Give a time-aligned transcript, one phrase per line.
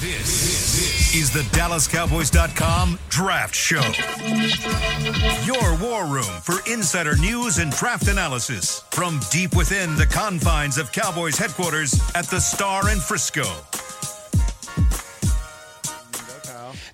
[0.00, 3.82] This is the DallasCowboys.com Draft Show.
[5.44, 10.90] Your war room for insider news and draft analysis from deep within the confines of
[10.92, 13.44] Cowboys headquarters at the Star in Frisco.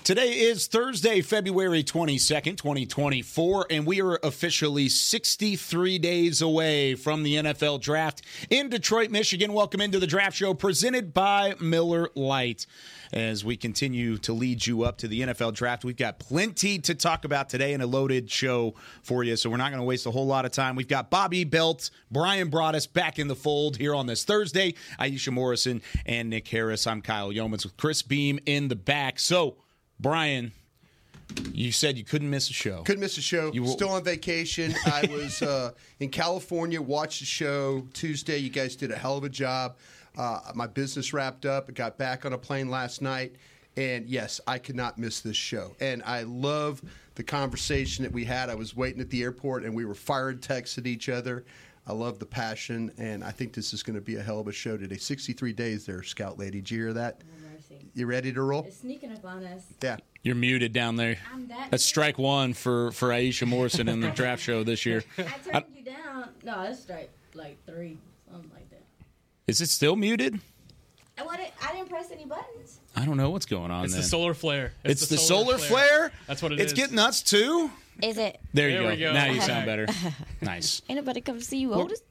[0.09, 7.35] Today is Thursday, February 22nd, 2024, and we are officially 63 days away from the
[7.35, 9.53] NFL draft in Detroit, Michigan.
[9.53, 12.65] Welcome into the draft show presented by Miller Lite.
[13.13, 16.95] As we continue to lead you up to the NFL draft, we've got plenty to
[16.95, 19.37] talk about today and a loaded show for you.
[19.37, 20.75] So we're not going to waste a whole lot of time.
[20.75, 25.35] We've got Bobby Belt, Bryan Broaddus back in the fold here on this Thursday, Iisha
[25.35, 26.87] Morrison, and Nick Harris.
[26.87, 29.19] I'm Kyle Youmans with Chris Beam in the back.
[29.19, 29.57] So,
[30.01, 30.53] Bryan,
[31.53, 32.83] you said you couldn't miss a show.
[32.83, 33.53] Couldn't miss a show.
[33.53, 34.75] You were- Still on vacation.
[34.87, 38.39] I was uh, in California, watched the show Tuesday.
[38.39, 39.77] You guys did a hell of a job.
[40.17, 41.67] Uh, my business wrapped up.
[41.69, 43.37] I got back on a plane last night.
[43.77, 45.77] And yes, I could not miss this show.
[45.81, 46.83] And I love
[47.15, 48.51] the conversation that we had.
[48.51, 51.45] I was waiting at the airport and we were firing texts at each other.
[51.87, 52.91] I love the passion.
[52.99, 54.97] And I think this is going to be a hell of a show today.
[54.97, 56.61] 63 days there, Scout Lady.
[56.61, 57.21] Did you hear that?
[57.95, 58.65] You ready to roll?
[58.65, 59.63] It's sneaking up on us.
[59.83, 59.97] Yeah.
[60.23, 61.17] You're muted down there.
[61.33, 65.05] I'm that That's strike one for, for Iisha Morrison in the draft show this year.
[65.19, 66.31] I turned you down.
[66.43, 67.99] No, it's straight like three,
[68.31, 68.83] something like that.
[69.47, 70.41] Is it still muted?
[71.17, 72.81] I wanted, I didn't press any buttons.
[72.95, 74.03] I don't know what's going on It's then.
[74.03, 74.73] the solar flare.
[74.85, 76.13] it's, the, solar, flare.
[76.27, 76.79] That's what it it's is.
[76.79, 77.71] getting us too.
[78.03, 78.41] Is it?
[78.55, 78.97] There you go.
[78.97, 79.13] go.
[79.13, 79.87] Now you sound better.
[80.41, 80.83] nice.
[80.89, 82.03] Anybody come see you, Otis?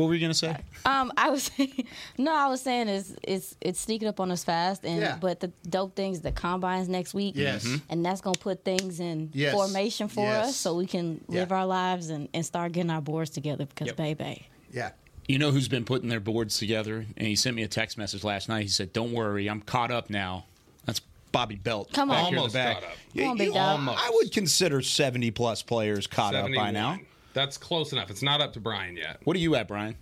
[0.00, 0.56] What were you gonna say?
[0.84, 1.86] Um, I was saying,
[2.18, 5.18] no, I was saying is it's it's sneaking up on us fast, and Yeah.
[5.20, 7.64] but the dope things, the combines next week, Yes.
[7.66, 7.82] Mhm.
[7.90, 9.52] and that's gonna put things in Yes.
[9.52, 10.48] formation for Yes.
[10.48, 11.40] us, so we can Yeah.
[11.40, 13.66] live our lives and, and start getting our boards together.
[13.66, 13.96] Because Yep.
[13.96, 14.90] baby, Yeah.
[15.28, 17.06] You know who's been putting their boards together?
[17.16, 18.62] And he sent me a text message last night.
[18.62, 20.46] He said, "Don't worry, I'm caught up now."
[20.86, 21.92] That's Bobby Belt.
[21.92, 22.26] Come on.
[22.30, 22.80] here Almost back.
[22.80, 22.96] caught up.
[23.12, 23.80] Yeah, Come on, big you- dog.
[23.88, 26.98] I would consider 70 plus players caught up by now.
[27.32, 27.46] 71.
[27.46, 28.10] That's close enough.
[28.10, 29.20] It's not up to Bryan yet.
[29.24, 29.96] What are you at, Bryan?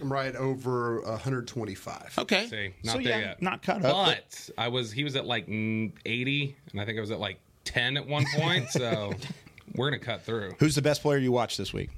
[0.00, 2.14] I'm right over 125.
[2.18, 3.42] Okay, See, not so, there yeah, yet.
[3.42, 4.06] Not caught up.
[4.06, 7.20] But I was he was at like mm, 80, and I think I was at
[7.20, 8.70] like 10 at one point.
[8.70, 9.12] so
[9.74, 10.54] we're gonna cut through.
[10.58, 11.90] Who's the best player you watched this week?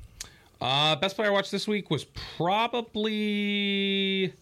[0.61, 2.05] Uh, best player I watched this week was
[2.37, 4.33] probably.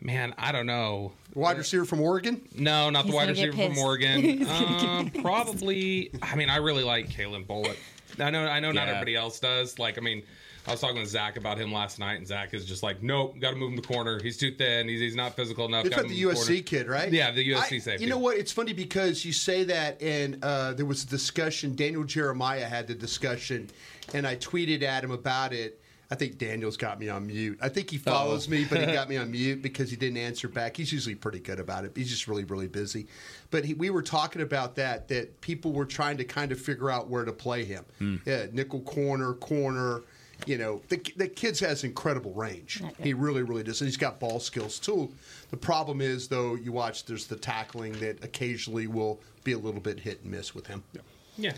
[0.00, 1.12] Man, I don't know.
[1.34, 2.40] Wide receiver from Oregon.
[2.54, 3.78] No, not He's the wide gonna receiver from.
[3.84, 4.20] Oregon.
[4.22, 6.10] He's gonna get Um, probably.
[6.22, 7.76] I mean, I really like Calen Bullock.
[8.20, 8.46] I know.
[8.46, 8.72] I know.
[8.72, 8.92] Not Yeah.
[8.94, 9.78] everybody else does.
[9.78, 10.22] Like, I mean,
[10.66, 13.38] I was talking with Zach about him last night, and Zach is just like, "Nope,
[13.38, 14.20] got to move him to the corner.
[14.20, 14.88] He's too thin.
[14.88, 16.88] He's, he's not physical enough." It's gotta about the move him to USC corner." kid,
[16.88, 17.12] right?
[17.12, 18.04] Yeah, the USC I- safety.
[18.04, 18.36] You know what?
[18.36, 21.76] It's funny because you say that, and uh, there was a discussion.
[21.76, 23.68] Daniel Jeremiah had the discussion,
[24.12, 25.80] and I tweeted at him about it.
[26.10, 27.58] I think Daniel's got me on mute.
[27.60, 30.48] I think he follows me, but he got me on mute because he didn't answer
[30.48, 30.76] back.
[30.76, 31.92] He's usually pretty good about it.
[31.96, 33.08] He's just really, really busy.
[33.50, 36.90] But he, we were talking about that, that people were trying to kind of figure
[36.90, 37.84] out where to play him.
[37.98, 38.16] Hmm.
[38.24, 40.02] Yeah, nickel corner, corner.
[40.44, 42.82] You know, the, the kid has incredible range.
[43.00, 43.80] He really, really does.
[43.80, 45.10] And he's got ball skills too.
[45.50, 49.80] The problem is, though, you watch, there's the tackling that occasionally will be a little
[49.80, 50.84] bit hit and miss with him.
[50.92, 51.00] Yeah,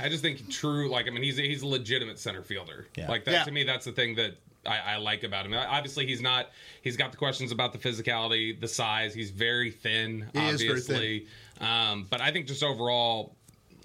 [0.00, 0.89] I just think true.
[0.91, 2.87] Like, I mean, he's a, he's a legitimate center fielder.
[2.97, 3.09] Yeah.
[3.09, 3.44] Like that Yeah.
[3.44, 4.33] to me, that's the thing that
[4.66, 5.55] I, I like about him.
[5.55, 6.50] Obviously, he's not.
[6.83, 9.15] He's got the questions about the physicality, the size.
[9.15, 10.28] He's very thin.
[10.33, 11.27] He is very obviously,
[11.61, 13.34] Um, but I think just overall,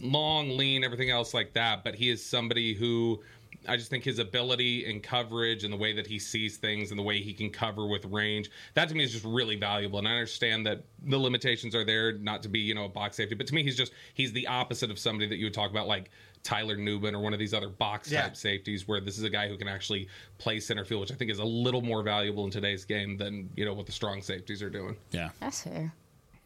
[0.01, 1.83] long, lean, everything else like that.
[1.83, 3.21] But he is somebody who.
[3.67, 6.99] I just think his ability and coverage and the way that he sees things and
[6.99, 9.99] the way he can cover with range, that to me is just really valuable.
[9.99, 13.17] And I understand that the limitations are there not to be, you know, a box
[13.17, 13.35] safety.
[13.35, 15.87] But to me, he's just, he's the opposite of somebody that you would talk about
[15.87, 16.09] like
[16.43, 18.33] Tyler Nubin or one of these other box type Yeah.
[18.33, 20.07] safeties where this is a guy who can actually
[20.37, 23.49] play center field, which I think is a little more valuable in today's game than,
[23.55, 24.95] you know, what the strong safeties are doing.
[25.11, 25.29] Yeah.
[25.39, 25.93] that's fair.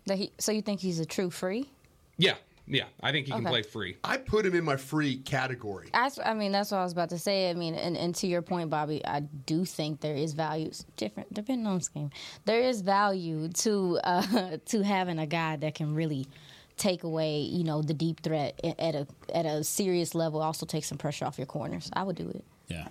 [0.05, 1.69] That he, so you think he's a true free?
[2.17, 2.35] Yeah.
[2.67, 2.83] Yeah.
[3.01, 3.49] I think he can Okay.
[3.49, 3.97] play free.
[4.03, 5.89] I put him in my free category.
[5.93, 7.49] That's, I mean, that's what I was about to say.
[7.49, 11.33] I mean, and, and to your point, Bobby, I do think there is value, different
[11.33, 12.09] depending on the scheme.
[12.45, 16.27] There is value to uh, to having a guy that can really
[16.75, 20.41] take away, you know, the deep threat a- at a at a serious level.
[20.41, 21.89] Also take some pressure off your corners.
[21.93, 22.43] I would do it.
[22.67, 22.87] Yeah.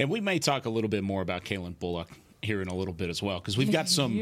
[0.00, 2.08] And we may talk a little bit more about Calen Bullock
[2.42, 4.16] here in a little bit as well because we've got some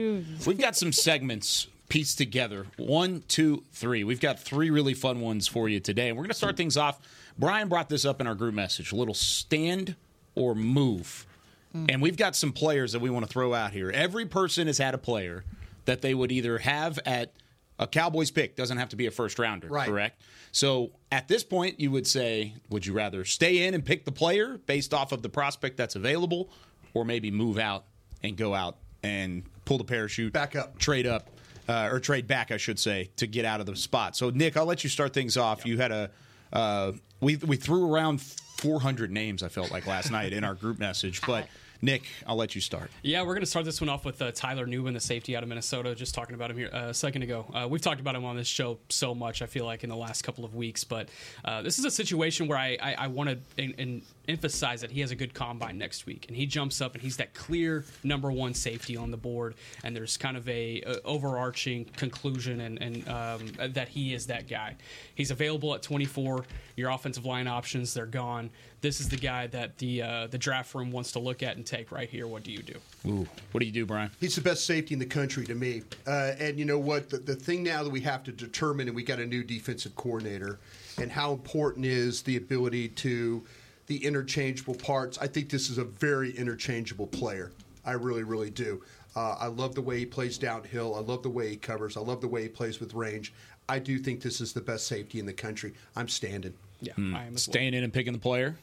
[0.47, 2.67] we've got some segments pieced together.
[2.79, 4.03] One, two, three.
[4.05, 6.79] We've got three really fun ones for you today, and we're going to start things
[6.79, 6.99] off.
[7.39, 9.97] Bryan brought this up in our group message: a little stand
[10.35, 11.27] or move.
[11.73, 13.93] And we've got some players that we want to throw out here.
[13.93, 15.45] Every person has had a player
[15.85, 17.33] that they would either have at
[17.79, 19.87] a Cowboys pick, doesn't have to be a first rounder, Right.
[19.87, 20.21] correct?
[20.51, 24.11] So at this point, you would say, would you rather stay in and pick the
[24.11, 26.51] player based off of the prospect that's available,
[26.93, 27.85] or maybe move out
[28.25, 30.77] and go out and pull the parachute, Back up.
[30.77, 31.31] trade up,
[31.71, 34.17] uh, or trade back, I should say, to get out of the spot.
[34.17, 35.65] So, Nick, I'll let you start things off.
[35.65, 36.11] You had a
[36.53, 39.45] uh, we we threw around 400 names.
[39.45, 41.47] I felt like last night in our group message, but.
[41.83, 42.91] Nick, I'll let you start.
[43.03, 45.43] Yeah, we're going to start this one off with uh, Tyler Nubin, the safety out
[45.43, 45.95] of Minnesota.
[45.95, 47.47] Just talking about him here uh, a second ago.
[47.55, 49.97] Uh, we've talked about him on this show so much, I feel like, in the
[49.97, 50.85] last couple of weeks.
[50.85, 51.09] But
[51.45, 55.11] uh, this is a situation where I, I, I want to emphasize that he has
[55.11, 56.27] a good combine next week.
[56.29, 59.55] And he jumps up and he's that clear number one safety on the board.
[59.83, 64.49] And there's kind of a, a overarching conclusion and, and um, that he is that
[64.49, 64.77] guy.
[65.15, 66.45] He's available at 24.
[66.77, 68.51] Your offensive line options, they're gone
[68.81, 71.67] this is the guy that the uh, the draft room wants to look at and
[71.67, 72.27] take right here.
[72.27, 72.75] What do you do?
[73.07, 74.11] Ooh, what do you do, Bryan?
[74.21, 75.83] He's the best safety in the country to me.
[76.07, 77.11] Uh, and you know what?
[77.11, 79.95] The, the thing now that we have to determine, and we got a new defensive
[79.97, 80.59] coordinator,
[80.99, 83.43] and how important is the ability to
[83.87, 85.19] the interchangeable parts.
[85.19, 87.53] I think this is a very interchangeable player.
[87.85, 88.83] I really, really do.
[89.17, 90.95] Uh, I love the way he plays downhill.
[90.95, 91.97] I love the way he covers.
[91.97, 93.33] I love the way he plays with range.
[93.69, 95.75] I do think this is the best safety in the country.
[95.97, 96.55] I'm standing.
[96.81, 97.15] Yeah, mm.
[97.15, 97.79] I am staying well.
[97.79, 98.57] in and picking the player.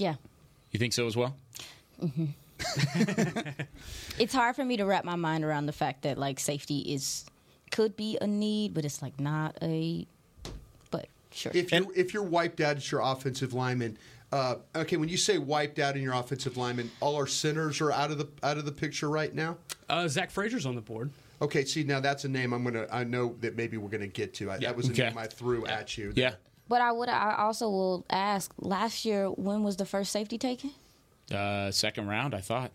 [0.00, 0.14] Yeah.
[0.70, 1.36] You think so as well?
[2.02, 2.26] Mm-hmm.
[4.18, 7.24] it's hard for me to wrap my mind around the fact that like safety is
[7.70, 10.06] could be a need, but it's like not a.
[10.90, 11.52] But sure.
[11.54, 13.98] If you're, if you're wiped out as your offensive lineman,
[14.32, 17.92] uh, okay, when you say wiped out in your offensive lineman, all our centers are
[17.92, 19.56] out of the out of the picture right now.
[19.88, 21.10] Uh, Zach Frazier's on the board.
[21.42, 22.86] Okay, see now that's a name I'm gonna.
[22.90, 24.50] I know that maybe we're gonna get to.
[24.50, 24.68] I, yeah.
[24.68, 25.08] That was a okay.
[25.08, 25.74] name I threw yeah.
[25.74, 26.12] at you.
[26.14, 26.34] Yeah.
[26.70, 27.08] But I would.
[27.08, 28.52] I also will ask.
[28.60, 30.70] Last year, when was the first safety taken?
[31.28, 32.70] Uh, second round, I thought.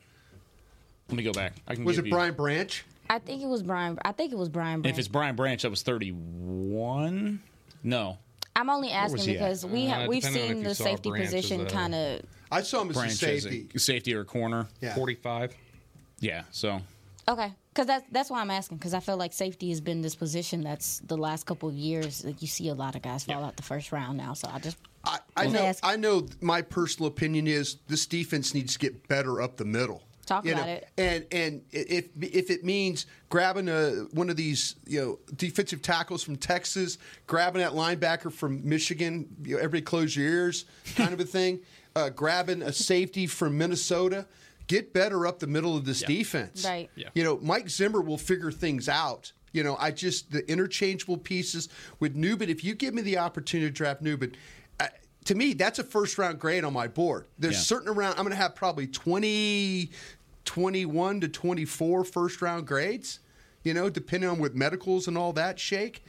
[1.07, 1.53] Let me go back.
[1.65, 1.85] I can.
[1.85, 2.11] Was it you...
[2.11, 2.83] Brian Branch?
[3.09, 3.97] I think it was Brian.
[4.03, 4.81] I think it was Brian.
[4.81, 4.93] Branch.
[4.93, 7.41] If it's Brian Branch, that was thirty-one.
[7.83, 8.17] No.
[8.57, 9.71] I'm only asking because at?
[9.71, 12.21] we uh, we've seen the safety Branch position kind of.
[12.51, 14.67] I saw him as a safety, a safety or corner.
[14.81, 14.93] Yeah.
[14.93, 15.55] Forty-five.
[16.19, 16.43] Yeah.
[16.51, 16.81] So.
[17.29, 20.15] Okay, because that's that's why I'm asking because I feel like safety has been this
[20.15, 23.41] position that's the last couple of years like you see a lot of guys fall
[23.41, 23.47] yeah.
[23.47, 24.33] out the first round now.
[24.33, 25.85] So I just I, I know ask.
[25.85, 30.03] I know my personal opinion is this defense needs to get better up the middle.
[30.25, 30.73] Talk you about know?
[30.73, 30.87] it.
[30.97, 36.23] And and if if it means grabbing a one of these you know defensive tackles
[36.23, 36.97] from Texas,
[37.27, 41.59] grabbing that linebacker from Michigan, you know, everybody close your ears, kind of a thing.
[41.97, 44.27] Uh, grabbing a safety from Minnesota
[44.67, 46.07] get better up the middle of this yeah.
[46.07, 46.65] defense.
[46.65, 46.89] Right.
[46.95, 47.09] Yeah.
[47.13, 49.31] You know, Mike Zimmer will figure things out.
[49.51, 51.69] You know, I just the interchangeable pieces
[51.99, 52.49] with Nubin.
[52.49, 54.33] If you give me the opportunity to draft Nubin,
[54.79, 54.87] uh,
[55.25, 57.27] to me that's a first round grade on my board.
[57.39, 57.61] There's yeah.
[57.61, 59.91] certain around I'm going to have probably 20,
[60.43, 63.19] 21 to 24 first round grades.
[63.63, 66.03] You know, depending on what medicals and all that shake.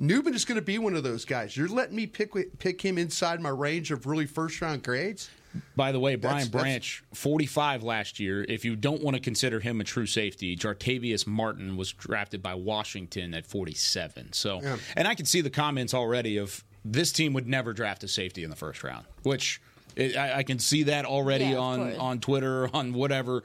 [0.00, 1.56] Nubin is going to be one of those guys.
[1.56, 5.28] You're letting me pick pick him inside my range of really first round grades.
[5.76, 7.20] By the way, Brian that's, Branch, that's...
[7.20, 8.44] 45 last year.
[8.48, 12.54] If you don't want to consider him a true safety, Jartavius Martin was drafted by
[12.54, 14.32] Washington at 47.
[14.32, 14.76] So, yeah.
[14.96, 18.44] and I can see the comments already of this team would never draft a safety
[18.44, 19.60] in the first round, which
[19.96, 23.42] it, I, I, can see that already yeah, on on Twitter, on whatever.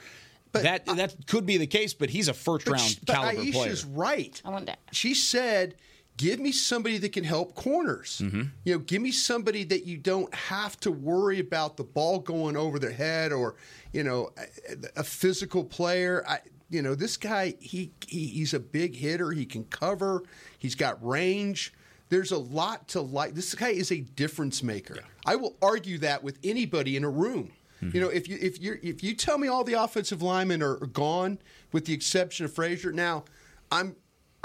[0.51, 3.71] But that that could be the case, but he's a first round caliber Iisha's player.
[3.71, 4.41] Iisha's right.
[4.45, 4.79] I want that.
[4.91, 5.75] She said
[6.17, 8.21] give me somebody that can help corners.
[8.23, 8.43] Mm-hmm.
[8.63, 12.55] You know, give me somebody that you don't have to worry about the ball going
[12.55, 13.55] over their head or,
[13.91, 16.23] you know, a, a physical player.
[16.27, 16.39] I,
[16.69, 19.31] you know, this guy he, he he's a big hitter.
[19.31, 20.23] He can cover.
[20.57, 21.73] He's got range.
[22.09, 23.33] There's a lot to like.
[23.33, 24.95] This guy is a difference maker.
[24.97, 25.01] Yeah.
[25.25, 27.51] I will argue that with anybody in a room.
[27.81, 27.95] Mm-hmm.
[27.95, 30.77] You know, if you if you if you tell me all the offensive linemen are
[30.77, 31.39] gone,
[31.71, 33.25] with the exception of Frazier, now
[33.71, 33.95] I'm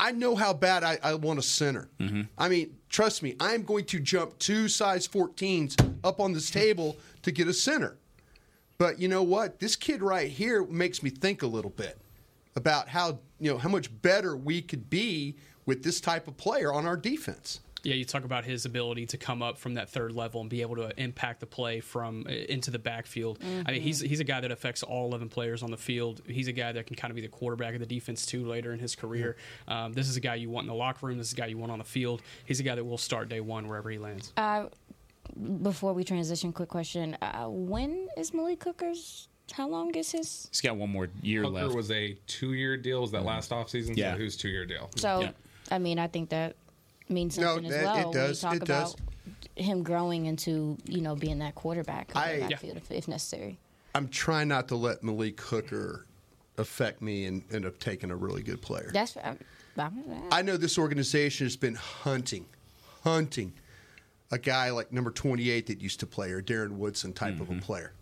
[0.01, 1.91] I know how bad I, I want a center.
[2.01, 2.23] Mm-hmm.
[2.39, 6.97] I mean, trust me, I'm going to jump two size 14s up on this table
[7.23, 7.99] to get a center.
[8.79, 9.61] But you know what?
[9.61, 11.99] This kid right here makes me think a little bit
[12.57, 16.73] about how you know how much better we could be with this type of player
[16.73, 17.61] on our defense.
[17.83, 20.63] Yeah, you talk about his ability to come up from that third level and be
[20.63, 23.39] able to impact the play from uh, into the backfield.
[23.41, 23.63] Mm-hmm.
[23.67, 26.23] I mean, he's he's a guy that affects all eleven players on the field.
[26.27, 28.73] He's a guy that can kind of be the quarterback of the defense too later
[28.73, 29.37] in his career.
[29.69, 29.73] Mm-hmm.
[29.73, 31.19] Um, this is a guy you want in the locker room.
[31.19, 32.23] This is a guy you want on the field.
[32.45, 34.33] He's a guy that will start day one wherever he lands.
[34.37, 34.67] Uh,
[35.63, 40.49] before we transition, quick question: uh, When is Malik Hooker's how long is his?
[40.51, 41.75] He's got one more year Hooker left.
[41.75, 43.01] was a two-year deal.
[43.01, 43.29] Was that mm-hmm.
[43.29, 43.97] last offseason?
[43.97, 44.15] Yeah.
[44.15, 44.91] So who's two-year deal?
[44.97, 45.31] So, yeah.
[45.71, 46.57] I mean, I think that
[47.11, 48.11] means something no, as well.
[48.11, 48.43] It does.
[48.43, 49.67] When you talk it about does.
[49.67, 52.77] him growing into you know being that quarterback I, backfield yeah.
[52.79, 53.59] if, if, necessary.
[53.95, 56.07] I'm trying not to let Malik Hooker
[56.59, 58.91] affect me and end up taking a really good player.
[58.93, 59.17] That's.
[59.23, 59.39] I'm,
[60.31, 62.45] i know this organization has been hunting,
[63.03, 63.55] hunting
[64.31, 67.43] a guy like number 28 that used to play or Darren Woodson type mm-hmm.
[67.43, 67.61] of a mm-hmm.
[67.61, 67.93] player.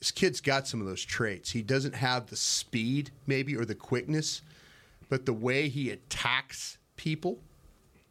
[0.00, 1.50] This kid's got some of those traits.
[1.50, 4.42] He doesn't have the speed, maybe, or the quickness
[5.12, 7.38] but the way he attacks people,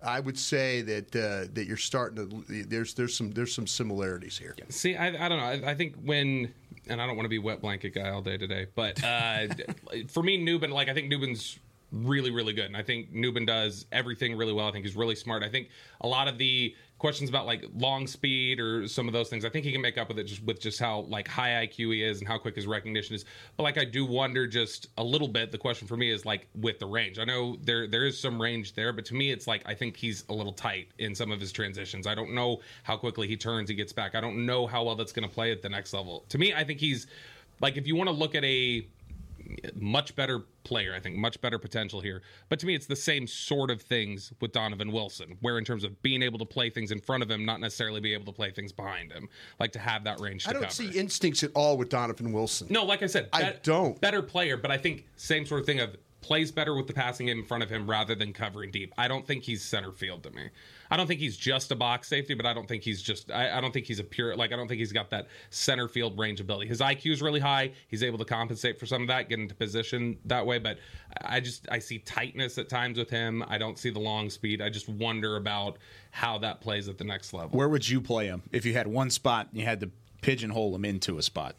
[0.04, 4.38] I would say that uh, that you're starting to there's there's some there's some similarities
[4.38, 4.56] here.
[4.70, 5.68] See, I, I don't know.
[5.68, 6.54] I, I think when,
[6.88, 9.48] and I don't want to be wet blanket guy all day today, but uh,
[10.08, 11.60] for me, Nubin, like I think Nubin's
[11.92, 14.68] really, really good, and I think Nubin does everything really well.
[14.68, 15.44] I think he's really smart.
[15.44, 15.70] I think
[16.02, 19.50] a lot of the questions about like long speed or some of those things, I
[19.50, 22.04] think he can make up with it just with just how like high IQ he
[22.04, 23.26] is and how quick his recognition is.
[23.58, 25.52] But like I do wonder just a little bit.
[25.52, 27.18] The question for me is like with the range.
[27.18, 29.98] I know there there is some range there, but to me it's like I think
[29.98, 32.06] he's a little tight in some of his transitions.
[32.06, 34.14] I don't know how quickly he turns, he gets back.
[34.14, 36.24] I don't know how well that's going to play at the next level.
[36.30, 37.08] To me, I think he's
[37.62, 38.86] like if you want to look at a
[39.76, 42.22] much better player, I think, much better potential here.
[42.50, 45.84] But to me, it's the same sort of things with Donovan Wilson, where in terms
[45.84, 48.32] of being able to play things in front of him, not necessarily be able to
[48.32, 49.28] play things behind him,
[49.60, 50.48] like to have that range.
[50.48, 50.74] I don't cover.
[50.74, 52.68] see instincts at all with Donovan Wilson.
[52.70, 54.00] No, like I said, I bet- don't.
[54.00, 57.26] Better player, but I think same sort of thing of plays better with the passing
[57.26, 58.94] game in front of him rather than covering deep.
[58.98, 60.50] I don't think he's center field to me.
[60.90, 63.32] I don't think he's just a box safety, but I don't think he's just.
[63.32, 64.36] I, I don't think he's a pure.
[64.36, 66.68] Like I don't think he's got that center field range ability.
[66.68, 67.72] His IQ is really high.
[67.88, 70.60] He's able to compensate for some of that, get into position that way.
[70.60, 70.78] But
[71.22, 73.44] I just I see tightness at times with him.
[73.48, 74.62] I don't see the long speed.
[74.62, 75.78] I just wonder about
[76.12, 77.58] how that plays at the next level.
[77.58, 79.90] Where would you play him if you had one spot and you had to
[80.22, 81.56] pigeonhole him into a spot?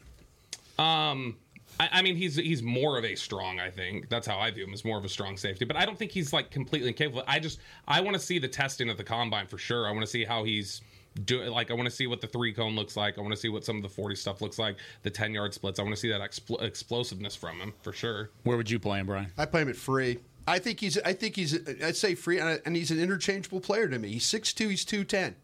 [0.79, 1.37] Um,
[1.81, 3.59] I, I mean, he's he's more of a strong.
[3.61, 5.65] I think that's how I view him as more of a strong safety.
[5.65, 7.25] But I don't think he's like completely incapable.
[7.27, 9.87] I just I want to see the testing of the combine for sure.
[9.87, 10.83] I want to see how he's
[11.25, 11.51] doing.
[11.51, 13.19] Like I want to see what the three cone looks like.
[13.19, 14.77] I want to see what some of the forty stuff looks like.
[15.03, 15.79] The ten yard splits.
[15.79, 18.31] I want to see that expl- explosiveness from him for sure.
[18.45, 19.33] Where would you play him, Bryan?
[19.39, 20.19] I play him at free.
[20.47, 20.99] I think he's.
[20.99, 21.55] I think he's.
[21.83, 24.09] I'd say free, and I- and he's an interchangeable player to me.
[24.13, 24.69] He's six two.
[24.69, 25.37] He's two ten.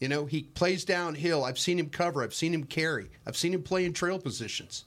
[0.00, 1.44] You know, he plays downhill.
[1.44, 2.22] I've seen him cover.
[2.22, 3.10] I've seen him carry.
[3.26, 4.84] I've seen him play in trail positions.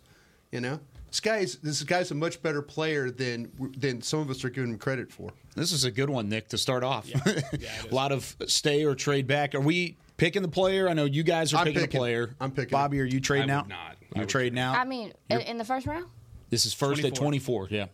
[0.52, 4.44] You know, this guy's this guy's a much better player than than some of us
[4.44, 5.32] are giving him credit for.
[5.56, 7.10] This is a good one, Nick, to start off.
[7.26, 9.54] a lot of stay or trade back.
[9.56, 10.88] Are we picking the player?
[10.88, 11.98] I know you guys are I'm picking, picking.
[11.98, 12.36] a player.
[12.40, 13.68] I'm picking Bobby, are you trading I would out?
[13.70, 13.96] not.
[14.16, 14.76] You're would trading out.
[14.76, 16.06] I mean, in, in the first round.
[16.50, 17.68] this is first at 24.
[17.68, 17.68] 24.
[17.72, 17.88] Yeah.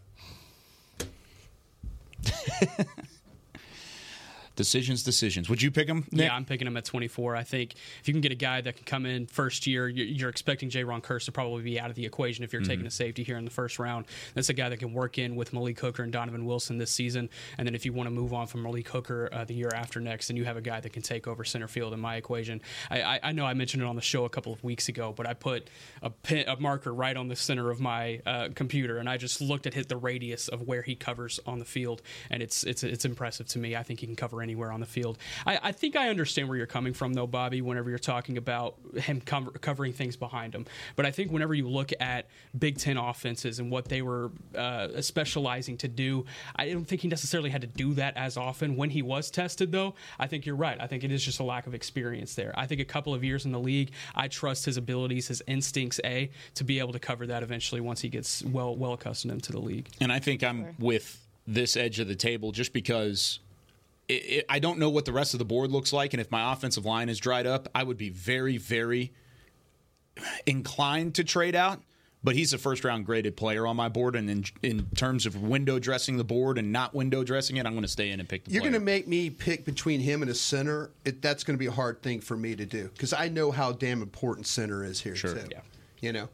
[4.58, 5.48] decisions, decisions.
[5.50, 6.06] Would you pick him?
[6.12, 6.26] Nick?
[6.26, 7.38] Yeah, I'm picking him at 24.
[7.38, 10.06] I think if you can get a guy that can come in first year, you're,
[10.06, 12.70] you're expecting Jayron Kearse to probably be out of the equation if you're Mm-hmm.
[12.72, 14.06] taking a safety here in the first round.
[14.34, 17.30] That's a guy that can work in with Malik Hooker and Donovan Wilson this season.
[17.60, 20.00] And then if you want to move on from Malik Hooker uh, the year after
[20.02, 22.62] next, then you have a guy that can take over center field in my equation.
[22.90, 25.14] I, I, I know I mentioned it on the show a couple of weeks ago,
[25.16, 25.70] but I put
[26.02, 29.40] a, pin, a marker right on the center of my uh, computer, and I just
[29.40, 32.84] looked at hit the radius of where he covers on the field, and it's it's
[32.84, 33.76] it's impressive to me.
[33.76, 35.18] I think he can cover anywhere on the field.
[35.46, 37.62] I, I think I understand where you're coming from, though, Bobby.
[37.62, 41.68] Whenever you're talking about him cover, covering things behind him, but I think whenever you
[41.68, 42.28] look at
[42.58, 46.26] Big Ten offenses and what they were uh, specializing to do,
[46.56, 48.76] I don't think he necessarily had to do that as often.
[48.78, 50.78] When he was tested, though, I think you're right.
[50.80, 52.54] I think it is just a lack of experience there.
[52.56, 56.00] I think a couple of years in the league, I trust his abilities, his instincts,
[56.06, 59.52] a to be able to cover that eventually once he gets well well accustomed to
[59.52, 59.90] the league.
[60.00, 63.40] And I think I'm with this edge of the table just because
[64.08, 66.14] it, it, I don't know what the rest of the board looks like.
[66.14, 69.14] And if my offensive line is dried up, I would be very, very
[70.46, 71.82] inclined to trade out.
[72.24, 74.16] But he's a first round graded player on my board.
[74.16, 77.74] And in, in terms of window dressing the board and not window dressing it, I'm
[77.74, 80.24] going to stay in and pick the You're going to make me pick between him
[80.24, 80.90] and a center.
[81.06, 83.52] It, that's going to be a hard thing for me to do because I know
[83.52, 85.36] how damn important center is here Sure.
[85.36, 85.48] too.
[85.52, 85.60] Yeah.
[86.02, 86.30] You know,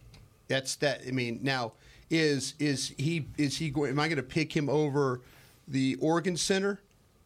[0.48, 1.02] that's that.
[1.08, 1.74] I mean, now
[2.10, 3.92] is is he is he going?
[3.92, 5.22] Am I going to pick him over
[5.68, 6.80] the Oregon center?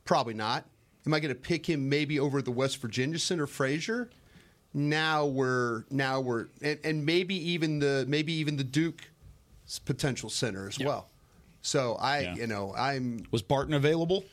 [0.07, 0.65] Probably not.
[1.05, 4.09] Am I going to pick him maybe over the West Virginia center, Frazier?
[4.73, 9.09] Now we're now we're and, and maybe even the maybe even the Duke
[9.85, 11.09] potential center as well.
[11.61, 12.35] So I, Yeah.
[12.35, 14.23] you know, I'm Was Barton available?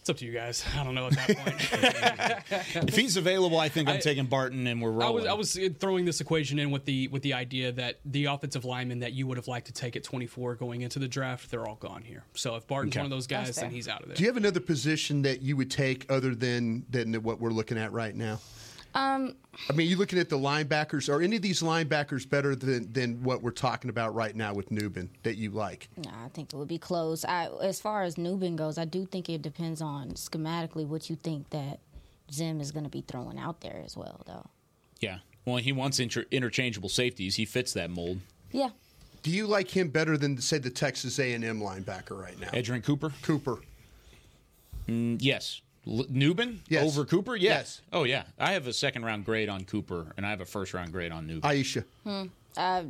[0.00, 0.64] It's up to you guys.
[0.78, 2.84] I don't know at that point.
[2.88, 5.14] If he's available, I think I'm I- taking Barton and we're I rolling.
[5.14, 8.24] was I was uh, throwing this equation in with the with the idea that the
[8.26, 11.50] offensive linemen that you would have liked to take at 24 going into the draft,
[11.50, 12.24] they're all gone here.
[12.34, 13.00] So if Barton's Okay.
[13.00, 14.16] one of those guys, then he's out of there.
[14.16, 17.76] Do you have another position that you would take other than than what we're looking
[17.78, 18.40] at right now?
[18.94, 19.36] Um,
[19.68, 21.08] I mean, you looking at the linebackers?
[21.12, 24.70] Are any of these linebackers better than than what we're talking about right now with
[24.70, 25.88] Nubin that you like?
[25.96, 27.24] Nah, I think it would be close.
[27.24, 31.16] I, as far as Nubin goes, I do think it depends on schematically what you
[31.16, 31.78] think that
[32.32, 34.46] Zim is going to be throwing out there as well, though.
[35.00, 35.18] yeah.
[35.46, 37.36] Well, he wants inter- interchangeable safeties.
[37.36, 38.20] He fits that mold.
[38.52, 38.68] Yeah,
[39.22, 42.48] Do you like him better than say the Texas A and M linebacker right now?
[42.48, 43.10] Edgerrin Cooper?
[43.22, 43.58] Cooper.
[44.86, 45.62] Mm, yes.
[45.86, 46.84] L- Nubin Yes.
[46.86, 47.36] over Cooper?
[47.36, 47.50] Yes.
[47.50, 47.82] Yes.
[47.92, 48.24] Oh, yeah.
[48.38, 51.12] I have a second round grade on Cooper, and I have a first round grade
[51.12, 51.40] on Nubin.
[51.42, 51.84] Iisha.
[52.04, 52.24] Hmm.
[52.56, 52.84] Uh,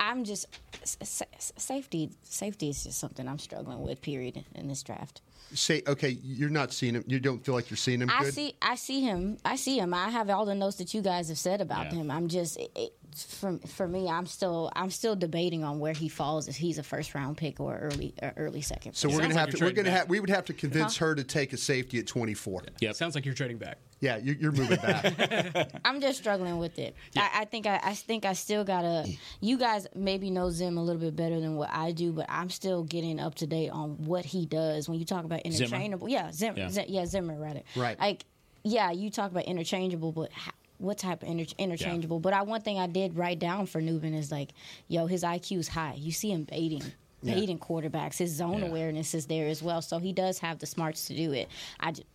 [0.00, 0.46] I'm just
[0.82, 2.10] s- s- safety.
[2.22, 4.00] Safety is just something I'm struggling with.
[4.00, 5.20] Period in this draft.
[5.54, 7.04] Say, okay, you're not seeing him.
[7.06, 8.10] You don't feel like you're seeing him.
[8.10, 8.34] I good?
[8.34, 8.54] see.
[8.62, 9.38] I see him.
[9.44, 9.94] I see him.
[9.94, 11.98] I have all the notes that you guys have said about Yeah.
[12.00, 12.10] him.
[12.10, 12.58] I'm just.
[12.58, 12.92] It, it,
[13.24, 16.82] for, for me, I'm still I'm still debating on where he falls if he's a
[16.82, 18.94] first round pick or early or early second.
[18.94, 19.16] So pick.
[19.16, 19.64] we're gonna like have to.
[19.64, 19.98] We're gonna back.
[19.98, 20.08] have.
[20.08, 21.06] We would have to convince uh-huh.
[21.06, 22.62] her to take a safety at 24.
[22.80, 22.94] Yep.
[22.94, 23.78] Sounds like you're trading back.
[24.00, 25.70] Yeah, you're, you're moving back.
[25.84, 26.94] I'm just struggling with it.
[27.16, 29.08] I, I think I, I think I still gotta.
[29.40, 32.50] You guys maybe know Zim a little bit better than what I do, but I'm
[32.50, 34.88] still getting up to date on what he does.
[34.88, 35.64] When you talk about Zimmer?
[35.64, 36.68] interchangeable, yeah, Zim, Yeah.
[36.70, 36.84] yeah.
[36.86, 37.62] yeah, Zimmer, rather.
[37.74, 37.98] Right.
[37.98, 38.24] Like,
[38.64, 42.20] yeah, you talk about interchangeable, but how, what type of inter- interchangeable?
[42.20, 44.50] But I one thing I did write down for Nubin is like,
[44.88, 45.94] yo, his IQ is high.
[45.98, 46.82] You see him baiting.
[47.24, 48.66] Baiting quarterbacks, his zone Yeah.
[48.66, 51.48] awareness is there as well, so he does have the smarts to do it.
[51.80, 52.06] I just,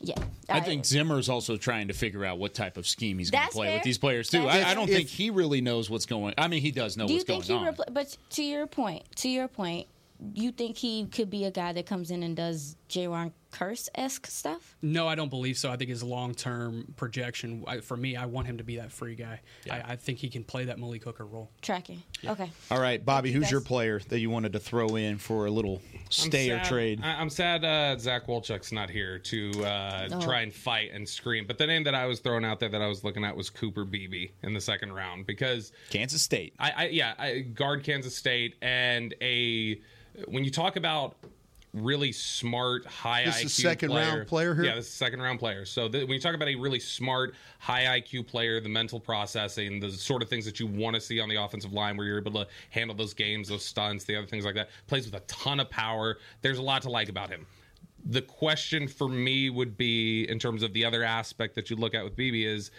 [0.00, 0.16] yeah,
[0.50, 3.50] I think Zimmer's also trying to figure out what type of scheme he's going to
[3.52, 3.76] play fair.
[3.76, 4.46] with these players too.
[4.46, 6.34] I, I don't If- think he really knows what's going.
[6.36, 7.68] I mean, he does know Do you what's think going he?
[7.68, 7.74] on.
[7.74, 9.86] Repl- but to your point, to your point,
[10.34, 14.26] you think he could be a guy that comes in and does Jayron Kearse esque
[14.26, 14.76] stuff?
[14.82, 15.70] No, I don't believe so.
[15.70, 18.92] I think his long term projection, I, for me, I want him to be that
[18.92, 19.40] free guy.
[19.70, 21.50] I, I think he can play that Malik Hooker role.
[21.62, 22.02] Tracking.
[22.26, 22.50] Okay.
[22.70, 25.80] All right, Bobby, who's your player that you wanted to throw in for a little
[26.10, 27.00] stay or trade?
[27.02, 30.20] I- I'm sad uh, Zach Wolchuk's not here to uh, Oh.
[30.20, 31.46] try and fight and scream.
[31.46, 33.48] But the name that I was throwing out there that I was looking at was
[33.50, 36.54] Cooper Beebe in the second round because Kansas State.
[36.58, 39.80] I, I yeah, I guard Kansas State and a
[40.26, 41.16] when you talk about
[41.72, 44.64] really smart, high This IQ is second player, round player here?
[44.64, 45.64] Yeah, this is second round player.
[45.64, 49.80] So th- when you talk about a really smart, high IQ player, the mental processing,
[49.80, 52.18] the sort of things that you want to see on the offensive line, where you're
[52.18, 55.24] able to handle those games, those stunts, the other things like that, plays with a
[55.26, 56.18] ton of power.
[56.42, 57.46] There's a lot to like about him.
[58.06, 61.94] The question for me would be, in terms of the other aspect that you look
[61.94, 62.70] at with Beebe, is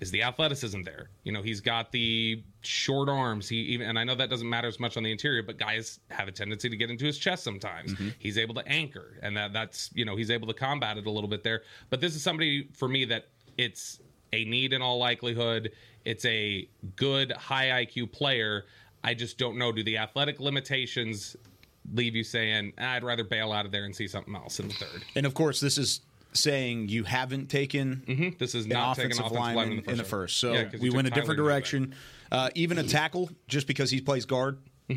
[0.00, 1.08] is the athleticism there?
[1.24, 3.48] You know, he's got the short arms.
[3.48, 6.00] He even, and I know that doesn't matter as much on the interior, but guys
[6.10, 7.94] have a tendency to get into his chest sometimes.
[8.18, 11.10] He's able to anchor, and that that's you know he's able to combat it a
[11.10, 11.62] little bit there.
[11.90, 14.00] But this is somebody for me that it's
[14.32, 15.72] a need in all likelihood.
[16.04, 18.66] It's a good high IQ player.
[19.02, 19.72] I just don't know.
[19.72, 21.36] Do the athletic limitations
[21.92, 24.68] leave you saying "Ah, I'd rather bail out of there and see something else in
[24.68, 25.04] the third?
[25.16, 26.00] And of course, this is
[26.34, 30.02] saying you haven't taken This is an not offensive offensive lineman lineman in, in the
[30.02, 30.34] the first.
[30.34, 30.58] first So round.
[30.64, 31.94] Yeah, 'cause we went a took different Tyler direction.
[32.32, 34.58] Uh, even a tackle, just because he plays guard,
[34.90, 34.94] uh,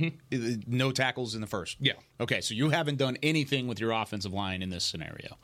[0.65, 1.78] no tackles in the first.
[1.80, 1.93] Yeah.
[2.19, 5.38] Okay, so you haven't done anything with your offensive line in this scenario.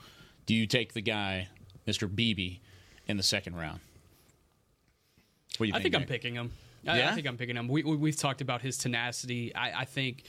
[0.48, 1.50] Do you take the guy,
[1.88, 2.14] Mr.
[2.14, 2.58] Beebe,
[3.08, 3.80] in the second round?
[5.58, 6.52] What do you I think I'm picking him.
[6.88, 7.12] I, Yeah?
[7.12, 7.68] I think I'm picking him.
[7.68, 9.54] We, we, we've talked about his tenacity.
[9.56, 10.24] I, I think.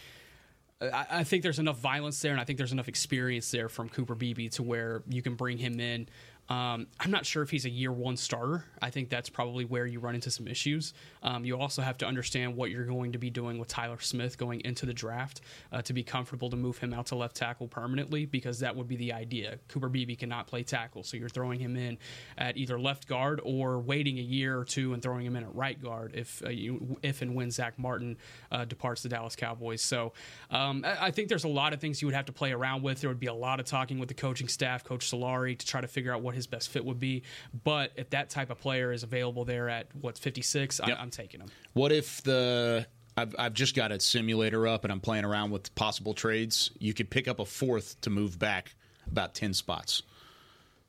[0.93, 3.89] I, I think there's enough violence there, and I think there's enough experience there from
[3.89, 6.09] Cooper Beebe to where you can bring him in.
[6.49, 8.65] Um, I'm not sure if he's a year one starter.
[8.83, 10.93] I think that's probably where you run into some issues.
[11.23, 14.37] Um, you also have to understand what you're going to be doing with Tyler Smith
[14.37, 15.41] going into the draft
[15.73, 18.89] uh, to be comfortable to move him out to left tackle permanently, because that would
[18.89, 19.59] be the idea.
[19.69, 21.97] Cooper Beebe cannot play tackle, so you're throwing him in
[22.37, 25.55] at either left guard or waiting a year or two and throwing him in at
[25.55, 28.19] right guard if uh, you, if and when Zach Martin
[28.53, 29.81] uh, departs the Dallas Cowboys.
[29.81, 30.13] So
[30.51, 32.83] um, I, I think there's a lot of things you would have to play around
[32.83, 33.01] with.
[33.01, 35.81] There would be a lot of talking with the coaching staff, Coach Solari, to try
[35.81, 37.23] to figure out what his best fit would be.
[37.65, 40.99] But if that type of player is available there at what's 56, Yep.
[40.99, 41.49] I, I'm taking him.
[41.73, 45.75] What if the I've, I've just got a simulator up and I'm playing around with
[45.75, 46.71] possible trades.
[46.79, 48.75] You could pick up a fourth to move back
[49.07, 50.03] about 10 spots.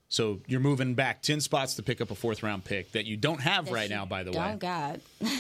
[0.08, 3.18] So you're moving back 10 spots to pick up a fourth round pick that you
[3.18, 4.52] don't have right now, by the way.
[4.54, 5.02] Oh God.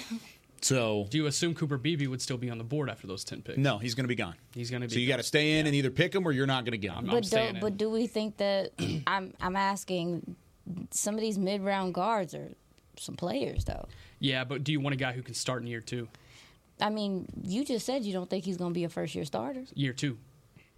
[0.65, 3.43] So Do you assume Cooper Beebe would still be on the board after those 10
[3.43, 3.57] picks?
[3.59, 4.33] no, he's going to be gone.
[4.55, 6.47] He's gonna be So you got to stay in and either pick him or you're
[6.47, 7.05] not going to get him.
[7.05, 7.61] I'm But do, staying in.
[7.61, 8.71] but do we think that
[9.07, 10.35] I'm I'm asking
[10.89, 12.49] some of these mid round guards are
[12.97, 13.87] some players though?
[14.19, 16.07] Yeah, but do you want a guy who can start in year two?
[16.81, 19.23] I mean, you just said you don't think he's going to be a first year
[19.25, 19.63] starter.
[19.75, 20.17] Year two.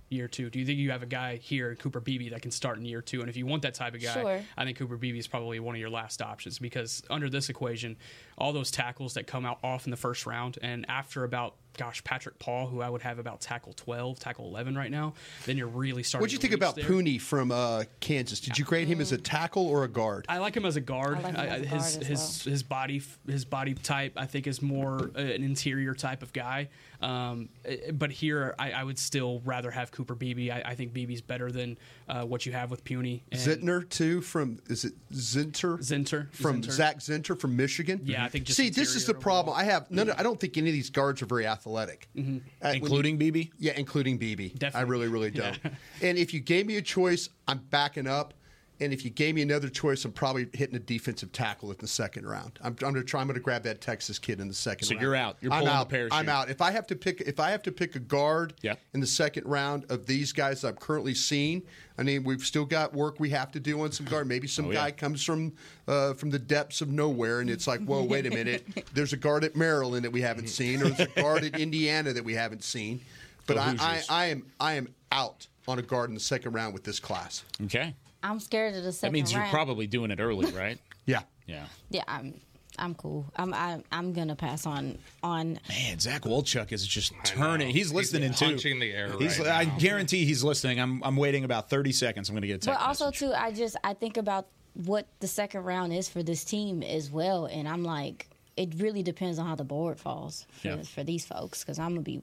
[0.10, 0.50] Year two.
[0.50, 3.02] Do you think you have a guy here, Cooper Beebe, that can start in year
[3.02, 3.22] two?
[3.22, 4.42] And if you want that type of guy, Sure.
[4.58, 7.98] I think Cooper Beebe is probably one of your last options because under this equation,
[8.38, 12.04] all those tackles that come out off in the first round, and after about gosh,
[12.04, 15.14] Patrick Paul, who I would have about tackle twelve, tackle eleven right now,
[15.46, 16.24] then you're really starting.
[16.24, 16.86] What'd you to think about there.
[16.86, 18.40] Puni from uh, Kansas?
[18.40, 20.26] Did you grade him as a tackle or a guard?
[20.28, 21.18] I like him as a guard.
[21.18, 24.14] I like him I- as a his guard as his his body his body type
[24.18, 26.70] I think is more uh, an interior type of guy.
[27.02, 30.52] Um, eh, but here I, I would still rather have Cooper Beebe.
[30.52, 31.78] I, I think Beebe's better than
[32.10, 33.24] uh, what you have with Puni.
[33.32, 35.78] And Zinter too from is it Zinter?
[35.80, 36.72] Zinter from Zinter.
[36.72, 38.02] Zak Zinter from Michigan.
[38.04, 39.58] Yeah, I think just See, this is the interior problem.
[39.58, 40.10] I have none.
[40.10, 42.38] Of, I don't think any of these guards are very athletic, Mm-hmm.
[42.66, 43.50] Uh, Including you- Beebe?
[43.60, 44.52] Yeah, including Beebe.
[44.74, 45.60] I really, really don't.
[46.02, 48.34] and if you gave me a choice, I'm backing up.
[48.80, 51.88] And if you gave me another choice, I'm probably hitting a defensive tackle in the
[51.88, 52.60] second round.
[52.62, 53.22] I'm, I'm going to try.
[53.22, 55.02] I'm going to grab that Texas kid in the second So round.
[55.02, 55.38] you're out.
[55.42, 55.90] You're I'm pulling the out.
[55.90, 56.14] parachute.
[56.20, 56.50] I'm out.
[56.50, 58.76] If I have to pick, if I have to pick a guard Yeah.
[58.94, 61.64] in the second round of these guys I'm currently seeing,
[61.98, 64.28] I mean, we've still got work we have to do on some guard.
[64.28, 64.76] Maybe some Oh, yeah.
[64.84, 65.54] guy comes from
[65.88, 68.64] uh, from the depths of nowhere, and it's like, whoa, wait a minute.
[68.94, 72.14] There's a guard at Maryland that we haven't seen, or there's a guard at Indiana
[72.14, 73.02] that we haven't seen.
[73.48, 76.74] But I, I, I am I am out on a guard in the second round
[76.74, 77.46] with this class.
[77.64, 77.96] Okay.
[78.30, 79.54] I'm scared of the second That means you're round.
[79.54, 80.78] probably doing it early, right?
[81.06, 81.22] Yeah.
[81.46, 81.66] yeah.
[81.90, 82.40] Yeah, I'm.
[82.80, 83.26] I'm cool.
[83.36, 83.54] I'm.
[83.56, 85.60] I'm, I'm gonna pass on on.
[85.68, 87.70] Man, Zach Wolchuk is just turning.
[87.70, 88.46] He's listening too.
[88.46, 89.78] punching the air He's, right I now.
[89.80, 90.80] guarantee he's listening.
[90.80, 91.02] I'm.
[91.04, 92.30] I'm waiting about 30 seconds.
[92.30, 93.20] I'm going to get a text But also message.
[93.20, 97.10] too, I just I think about what the second round is for this team as
[97.10, 100.82] well, and I'm like, it really depends on how the board falls for, Yeah.
[100.84, 102.22] for these folks because I'm gonna be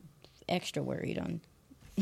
[0.48, 1.40] extra worried on.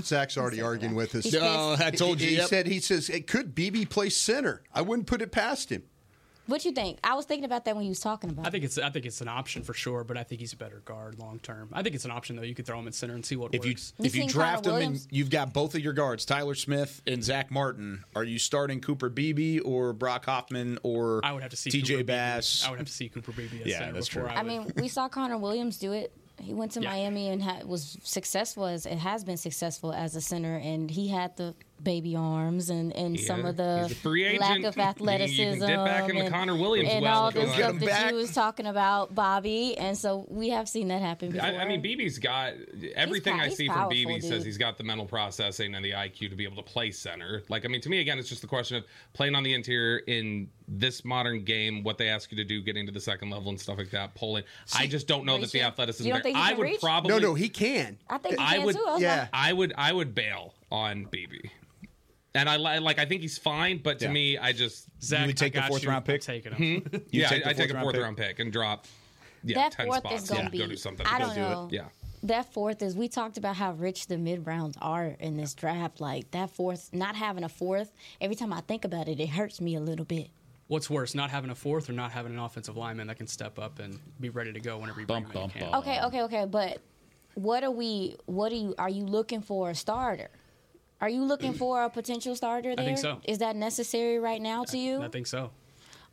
[0.01, 1.25] Zach's already arguing with us.
[1.25, 2.29] He's Oh, I told you.
[2.29, 2.49] He, yep.
[2.49, 4.63] said he says it could Beebe play center.
[4.75, 5.85] I wouldn't put it past him.
[6.47, 6.99] What do you think?
[7.05, 8.47] I was thinking about that when you was talking about.
[8.47, 10.57] I think it's I think it's an option for sure, but I think he's a
[10.57, 11.69] better guard long term.
[11.73, 12.43] I think it's an option though.
[12.43, 13.93] You could throw him at center and see what if you works.
[13.99, 16.57] You if you seen draft Connor him and you've got both of your guards, Tyler
[16.57, 21.43] Smith and Zach Martin, are you starting Cooper Beebe or Brock Hoffman or I would
[21.43, 22.03] have to see TJ Cooper Beebe.
[22.03, 22.65] Bass?
[22.67, 24.33] I would have to see Cooper Beebe at Yeah, center that's before true.
[24.33, 26.13] I, I mean, we saw Connor Williams do it.
[26.41, 26.91] He went to Yeah.
[26.91, 31.09] Miami and ha- was successful as it has been successful as a center, and he
[31.09, 35.41] had the baby arms and, and some of the free lack of athleticism.
[35.41, 37.87] you can dip back into and, Connor Williams and well all if the stuff that
[37.87, 38.11] back.
[38.11, 39.77] you was talking about, Bobby.
[39.77, 41.47] And so we have seen that happen before.
[41.47, 42.55] I, I mean, Beebe's got
[42.95, 45.85] everything pow- I he's see from powerful, Beebe says he's got the mental processing and
[45.85, 47.43] the IQ to be able to play center.
[47.49, 49.99] Like, I mean, to me, again, it's just the question of playing on the interior
[49.99, 53.51] in this modern game, what they ask you to do, getting to the second level
[53.51, 54.45] and stuff like that, pulling.
[54.75, 56.07] I just don't know that the athleticism.
[56.07, 56.33] You don't there.
[56.33, 56.81] think he I can would reach?
[56.81, 57.99] probably No, no, he can.
[58.09, 58.85] I think he I can would- too.
[58.89, 59.17] I yeah.
[59.21, 61.39] like, I would I would bail on Beebe.
[62.35, 64.13] And I like I think he's fine, but to Yeah.
[64.13, 65.89] me, I just Zach, would take I the got fourth you.
[65.91, 66.23] round pick?
[66.23, 66.81] I'm taking him.
[66.83, 66.95] Hmm?
[66.95, 68.29] You yeah, take the I take a fourth round pick?
[68.29, 68.87] pick and drop
[69.45, 70.59] yeah that ten fourth spots is gonna and be.
[70.59, 71.07] go do something.
[71.07, 71.45] I don't do it.
[71.45, 71.69] know.
[71.71, 71.85] Yeah.
[72.25, 76.01] That fourth is we talked about how rich the mid rounds are in this draft.
[76.01, 77.93] Like that fourth, not having a fourth.
[78.21, 80.31] Every time I think about it, it hurts me a little bit.
[80.69, 83.59] What's worse, not having a fourth or not having an offensive lineman that can step
[83.59, 85.43] up and be ready to go whenever you bring Bump, him in?
[85.43, 85.71] bump, You can.
[85.73, 85.87] bump.
[85.87, 86.47] Okay, okay, okay.
[86.49, 86.79] But
[87.35, 88.17] what are we?
[88.27, 88.75] What are you?
[88.79, 90.31] Are you looking for a starter?
[91.03, 92.85] Are you looking for a potential starter there?
[92.85, 93.21] I think so.
[93.25, 95.03] Is that necessary right now to you?
[95.03, 95.51] I think so.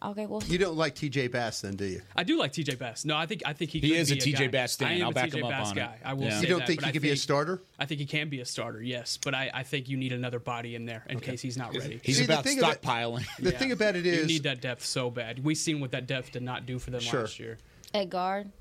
[0.01, 2.01] Okay, well, You don't like TJ Bass, then, do you?
[2.15, 3.03] I do like TJ Bass.
[3.05, 4.47] No, I think I think he, He could is a TJ guy.
[4.47, 4.87] Bass thing.
[4.87, 5.81] I am I'll a back TJ him up Bass on it.
[5.81, 5.97] guy.
[6.03, 6.29] I will Yeah.
[6.37, 7.61] say You don't that, think he I could be a starter?
[7.77, 10.39] I think he can be a starter, yes, but I, I think you need another
[10.39, 11.99] body in there in case he's not ready.
[12.01, 13.25] He's See, the about thing about- stockpiling.
[13.39, 13.57] The Yeah.
[13.59, 15.43] thing about it you need that depth so bad.
[15.43, 17.21] We've seen what that depth did not do for them Sure.
[17.21, 17.57] last year.
[17.93, 18.51] At guard,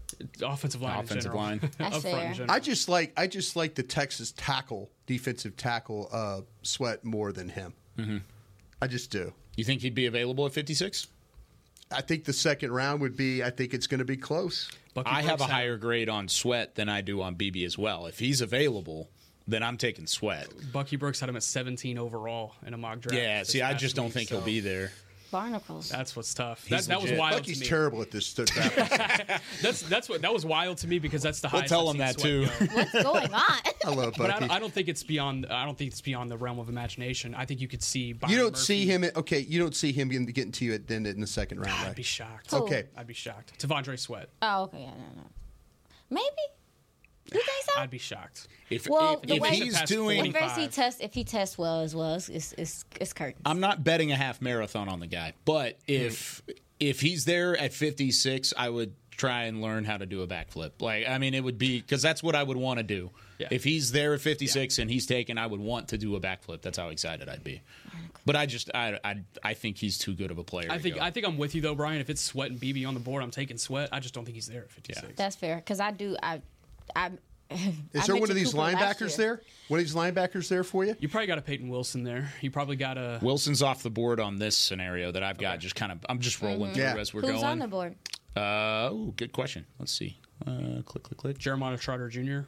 [0.43, 1.41] Offensive line, Offensive general.
[1.43, 1.61] line.
[1.79, 2.33] That's Up front fair.
[2.33, 2.51] general.
[2.51, 7.49] I just like I just like the Texas tackle, defensive tackle, uh, sweat more than
[7.51, 7.75] him.
[7.99, 8.17] Mm-hmm.
[8.81, 9.33] I just do.
[9.57, 11.09] You think he'd be available at 56?
[11.91, 13.43] I think the second round would be.
[13.43, 14.71] I think it's going to be close.
[14.95, 17.65] Bucky I have a Brooks had- higher grade on Sweat than I do on Beebe
[17.65, 18.07] as well.
[18.07, 19.11] If he's available,
[19.47, 20.47] then I'm taking Sweat.
[20.73, 23.17] Bucky Brooks had him at 17 overall in a mock draft.
[23.17, 24.93] Yeah, see, I past just don't think so he'll be there.
[25.31, 25.89] Barnacles.
[25.91, 26.65] That's what's tough.
[26.69, 27.69] That, He's that was wild Bucky's to me.
[27.69, 29.41] terrible at this draft.
[29.63, 31.69] That's that's what that was wild to me because that's the We'll highest.
[31.71, 32.47] tell I've him that, too.
[32.47, 32.51] go.
[32.75, 33.43] What's going on?
[33.85, 35.47] I love But I don't, I don't think it's beyond.
[35.47, 37.35] I don't think it's beyond the realm of imagination.
[37.35, 38.13] I think you could see.
[38.13, 38.65] Byron you don't Murphy.
[38.65, 39.05] see him.
[39.17, 41.73] Okay, you don't see him getting, getting to you at, then in the second round.
[41.81, 41.97] I'd Right?
[41.97, 42.53] be shocked.
[42.53, 42.85] Okay.
[42.97, 43.59] I'd be shocked.
[43.59, 44.29] T'Vondre Sweat.
[44.43, 45.29] oh, okay, yeah, no, no.
[46.11, 46.25] Maybe.
[47.33, 47.81] You think so?
[47.81, 48.49] I'd be shocked.
[48.71, 51.81] If, Well, if, the if way- he's doing, if he tests, if he tests well
[51.81, 53.43] as well, it's it's it's, it's curtains.
[53.45, 56.53] I'm not betting a half marathon on the guy, but if hmm.
[56.81, 60.81] if he's there at 56, I would try and learn how to do a backflip.
[60.81, 63.11] Like, I mean, it would be because that's what I would want to do.
[63.39, 63.49] Yeah.
[63.51, 66.63] If he's there at 56 and he's taken, I would want to do a backflip.
[66.63, 67.61] That's how excited I'd be.
[68.25, 70.69] But I just, I, I, I think he's too good of a player.
[70.71, 71.03] I to think go.
[71.03, 72.01] I think I'm with you though, Bryan.
[72.01, 73.91] If it's Sweat and Beebe on the board, I'm taking Sweat.
[73.93, 75.15] I just don't think he's there at 56.
[75.17, 76.17] That's fair because I do.
[76.23, 76.43] I
[76.97, 77.11] I.
[77.95, 79.41] Is there one of these linebackers there?
[79.69, 80.95] One of these linebackers there for you?
[81.01, 82.31] You probably got a Peyton Wilson there.
[82.43, 83.19] You probably got a.
[83.23, 85.59] Wilson's off the board on this scenario that I've got.
[85.59, 86.97] Just kind of, I'm just rolling through Yeah.
[86.99, 87.33] as we're going.
[87.35, 87.53] Who's going.
[87.53, 87.97] on the board?
[88.37, 89.65] Uh, ooh, good question.
[89.79, 90.19] Let's see.
[90.47, 91.39] Uh, click, click, click.
[91.39, 92.41] Jeremiah Trotter Jr.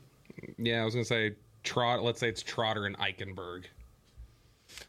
[0.59, 2.03] Yeah, I was gonna say Trot.
[2.03, 3.65] Let's say it's Trotter and Eichenberg.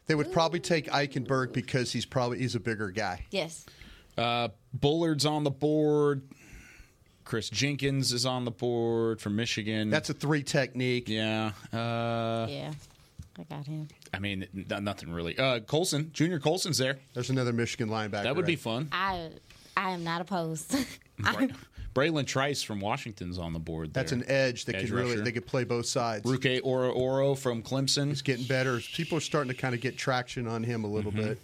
[0.06, 3.24] They would probably take Eichenberg because he's probably he's a bigger guy.
[3.30, 3.64] Yes.
[4.16, 6.22] Uh, Bullard's on the board.
[7.24, 9.90] Kris Jenkins is on the board from Michigan.
[9.90, 11.08] That's a three technique.
[11.08, 11.52] yeah.
[11.72, 12.72] Uh, Yeah.
[13.38, 13.88] I got him.
[14.12, 15.38] I mean, n- nothing really.
[15.38, 16.98] Uh, Colson, Junior Colson's there.
[17.14, 18.24] There's another Michigan linebacker.
[18.24, 18.88] That would be fun.
[18.92, 19.30] I
[19.74, 20.76] I am not opposed.
[21.18, 21.46] Bra-
[21.94, 23.94] Bralen Trice from Washington's on the board.
[23.94, 25.22] That's an edge that Edge could really rusher.
[25.24, 26.26] they could play both sides.
[26.26, 28.08] Ruke Orhorhoro from Clemson.
[28.08, 28.80] He's getting better.
[28.80, 31.22] People are starting to kind of get traction on him a little Mm-hmm.
[31.28, 31.38] bit.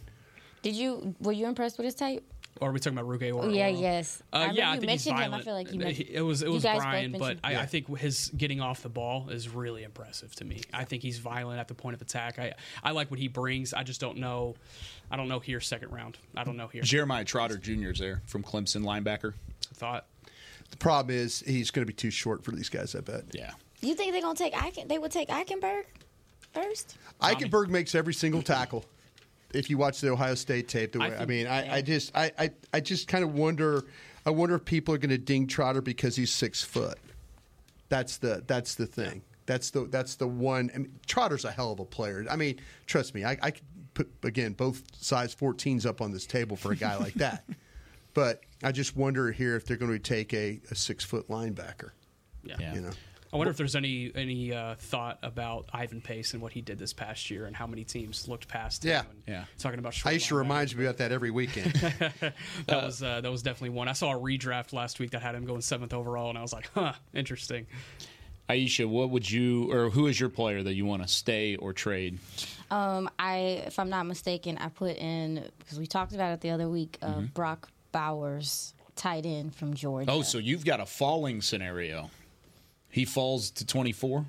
[0.60, 2.22] Did you were you impressed with his tape?
[2.60, 3.50] Or are we talking about Ruke or?
[3.50, 4.20] yeah, or- yes.
[4.32, 5.34] Uh, remember yeah, I you think he's mentioned violent.
[5.34, 5.40] him.
[5.40, 6.08] I feel like you Uh, mentioned.
[6.10, 7.60] It was it was Bryan, but I, Yeah.
[7.60, 10.62] I think his getting off the ball is really impressive to me.
[10.74, 12.38] I think he's violent at the point of attack.
[12.40, 13.72] I I like what he brings.
[13.72, 14.56] I just don't know.
[15.10, 16.18] I don't know here second round.
[16.36, 16.82] I don't know here.
[16.82, 17.90] Jeremiah Trotter Jr.
[17.90, 19.34] is there from Clemson linebacker.
[19.70, 20.06] I thought
[20.70, 22.94] The problem is he's going to be too short for these guys.
[22.96, 23.24] I bet.
[23.32, 23.52] Yeah.
[23.80, 24.88] you think they're gonna take Eichen?
[24.88, 25.84] They would take Eichenberg
[26.52, 26.96] first.
[27.22, 28.84] Eichenberg makes every single tackle.
[29.54, 32.14] If you watch the Ohio State tape, the way, I I, mean, I, I just,
[32.14, 33.84] I, I, I just kind of wonder.
[34.26, 36.98] I wonder if people are going to ding Trotter because he's six foot.
[37.88, 39.22] That's the that's the thing.
[39.46, 40.70] That's the that's the one.
[40.74, 42.26] I mean, Trotter's a hell of a player.
[42.30, 43.24] I mean, trust me.
[43.24, 43.62] I, I could
[43.94, 47.44] put again both size 14s up on this table for a guy like that.
[48.12, 51.90] But I just wonder here if they're going to take a, a six foot linebacker.
[52.44, 52.56] yeah.
[52.60, 52.74] Yeah.
[52.74, 52.90] You know.
[53.32, 56.78] I wonder if there's any any uh, thought about Ivan Pace and what he did
[56.78, 59.02] this past year and how many teams looked past Yeah.
[59.02, 59.06] him.
[59.10, 59.44] And Yeah.
[59.58, 60.38] Talking about short Iisha linebackers.
[60.38, 61.72] reminds me about that every weekend.
[62.66, 63.86] that was uh, that was definitely one.
[63.88, 66.52] I saw a redraft last week that had him going seventh overall, and I was
[66.52, 67.66] like, huh, interesting.
[68.48, 71.74] Iisha, what would you or who is your player that you want to stay or
[71.74, 72.18] trade?
[72.70, 76.50] Um, I, if I'm not mistaken, I put in because we talked about it the
[76.50, 76.96] other week.
[77.02, 77.24] Uh, Mm-hmm.
[77.34, 80.10] Brock Bowers, tight end from Georgia.
[80.10, 82.10] Oh, so you've got a falling scenario.
[82.90, 84.26] He falls to 24.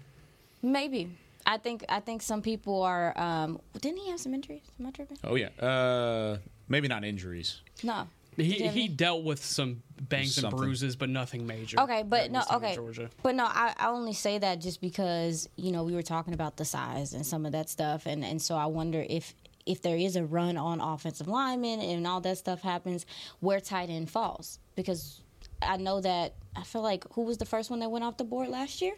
[0.61, 1.09] maybe.
[1.45, 3.17] I think I think some people are.
[3.19, 4.61] Um, didn't he have some injuries?
[4.79, 5.17] Am I tripping?
[5.23, 5.47] Oh yeah.
[5.59, 7.61] Uh, maybe not injuries.
[7.81, 8.07] No.
[8.35, 8.87] He he any?
[8.87, 11.79] dealt with some bangs and bruises, but nothing major.
[11.79, 13.09] Okay, but no, his time in okay, Georgia.
[13.23, 13.45] but no.
[13.45, 17.13] I, I only say that just because you know we were talking about the size
[17.13, 19.33] and some of that stuff, and and so I wonder if
[19.65, 23.05] if there is a run on offensive linemen and all that stuff happens,
[23.39, 25.21] where tight end falls because
[25.61, 28.23] I know that I feel like who was the first one that went off the
[28.23, 28.93] board last year?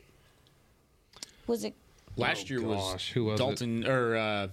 [1.47, 1.73] Was it?
[2.17, 3.43] Last Oh, year was who was it?
[3.43, 4.47] Dalton or uh,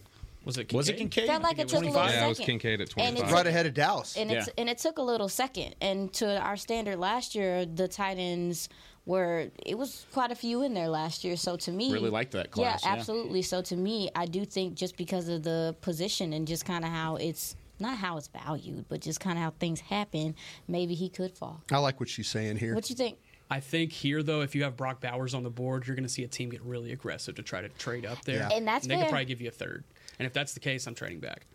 [0.44, 1.24] Was it was it Kincaid?
[1.24, 1.26] Kincaid?
[1.28, 2.14] Felt like it took a little 25?
[2.14, 2.38] Yeah, it was.
[2.38, 3.32] Kincaid at 25.
[3.32, 4.16] right ahead of Dallas.
[4.16, 4.52] and it's Yeah.
[4.58, 5.74] and it took a little second.
[5.80, 8.68] And to our standard last year, the Titans
[9.06, 11.36] were it was quite a few in there last year.
[11.36, 12.92] So to me, Really like that class, yeah.
[12.94, 13.42] Yeah, absolutely.
[13.42, 16.90] So to me, I do think just because of the position and just kind of
[16.90, 20.34] how it's not how it's valued, but just kind of how things happen,
[20.66, 21.62] maybe he could fall.
[21.70, 22.74] I like what she's saying here.
[22.74, 23.18] What you think?
[23.50, 26.08] I think here though, if you have Brock Bowers on the board, you're going to
[26.12, 28.56] see a team get really aggressive to try to trade up there, Yeah.
[28.56, 29.04] And that's they fair.
[29.04, 29.84] could probably give you a third.
[30.18, 31.46] And if that's the case, I'm trading back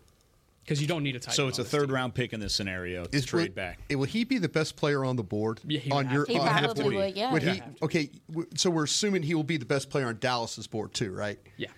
[0.64, 1.34] because you don't need a tight.
[1.34, 1.94] So it's a third team.
[1.94, 3.78] round pick in this scenario to Is- trade would, back.
[3.90, 5.60] eh, Would he be the best player on the board?
[5.66, 6.24] Yeah, he on your.
[6.26, 6.94] He on probably board?
[6.94, 7.32] would, yeah.
[7.32, 7.52] Would Yeah.
[7.54, 7.62] he?
[7.82, 8.10] Okay,
[8.56, 11.38] so we're assuming he will be the best player on Dallas's board too, right?
[11.58, 11.68] Yeah.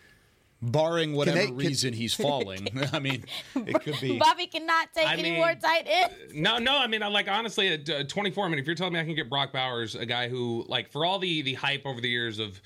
[0.71, 2.67] Barring whatever they- can- reason he's falling.
[2.93, 3.25] I mean,
[3.55, 4.19] it could be.
[4.19, 6.15] Bobby cannot take I any mean- more tight ends.
[6.35, 6.77] No, no.
[6.77, 8.45] I mean, I like honestly at uh, 24.
[8.45, 10.91] I mean, if you're telling me I can get Brock Bowers, a guy who like
[10.91, 12.61] for all the the hype over the years of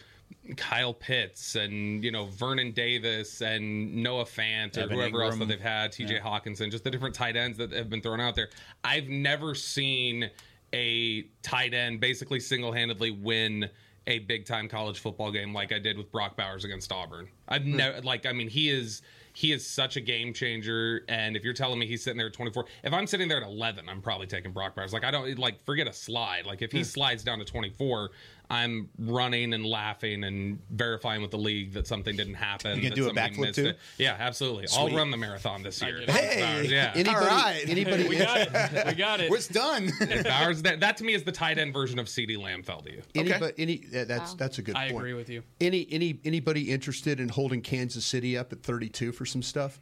[0.57, 5.49] Kyle Pitts and you know Vernon Davis and Noah Fant or Evan whoever else that
[5.49, 6.19] they've had, T.J.
[6.21, 8.49] Hockenson, just the different tight ends that have been thrown out there.
[8.83, 10.31] I've never seen
[10.73, 13.69] a tight end basically single handedly win
[14.11, 17.29] a big time college football game like I did with Brock Bowers against Auburn.
[17.49, 17.77] I've hmm.
[17.77, 21.55] never like I mean he is he is such a game changer and if you're
[21.55, 24.27] telling me he's sitting there at 24 if I'm sitting there at 11 I'm probably
[24.27, 24.93] taking Brock Bowers.
[24.93, 26.47] Like I don't like forget a slide.
[26.47, 26.85] Like if he hmm.
[26.85, 28.11] slides down to 24
[28.51, 32.93] I'm running and laughing and verifying with the league that something didn't happen You can
[32.95, 33.67] do a somebody backflip too?
[33.69, 33.79] it.
[33.97, 36.01] yeah absolutely I'll run the marathon this year.
[36.07, 37.17] Hey, Bowers, yeah anybody?
[37.17, 37.65] All right.
[37.69, 38.09] Anybody?
[38.09, 38.87] We got it.
[38.89, 39.33] We got it.
[39.33, 39.91] It's done.
[40.25, 42.91] Bowers that, that to me is the tight end version of CeeDee Lamb fell to
[42.91, 43.55] you Anybody?
[43.59, 43.85] Any?
[43.91, 44.37] yeah, that's Wow.
[44.39, 44.87] that's a good point.
[44.87, 45.01] I point.
[45.03, 45.43] agree with you.
[45.61, 49.81] Any any anybody interested in holding Kansas City up at 32 for some stuff?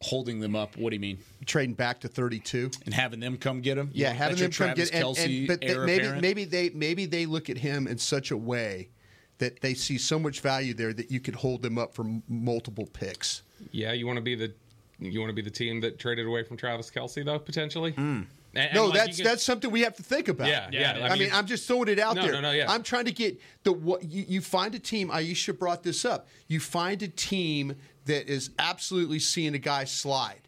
[0.00, 0.76] Holding them up.
[0.76, 1.18] What do you mean?
[1.44, 2.70] Trading back to 32?
[2.84, 3.90] And having them come get him?
[3.92, 6.22] Yeah, want- having them come Travis get and, Kelce and but they- heir maybe apparent?
[6.22, 8.90] maybe they maybe they look at him in such a way
[9.38, 12.22] that they see so much value there that you could hold them up for m-
[12.28, 13.42] multiple picks.
[13.72, 14.52] Yeah, you want to be the
[15.00, 17.90] you want to be the team that traded away from Travis Kelce though potentially.
[17.92, 17.96] Mm.
[17.98, 20.48] And- and, no, like, that's you can- that's something we have to think about.
[20.48, 22.32] Yeah, yeah, Yeah, I I mean, mean- I'm just throwing it out No, there.
[22.32, 22.70] no, no, yeah.
[22.72, 25.10] I'm trying to get the what you, you find a team.
[25.10, 26.28] Iisha brought this up.
[26.46, 27.74] You find a team
[28.08, 30.40] that is absolutely seeing a guy slide,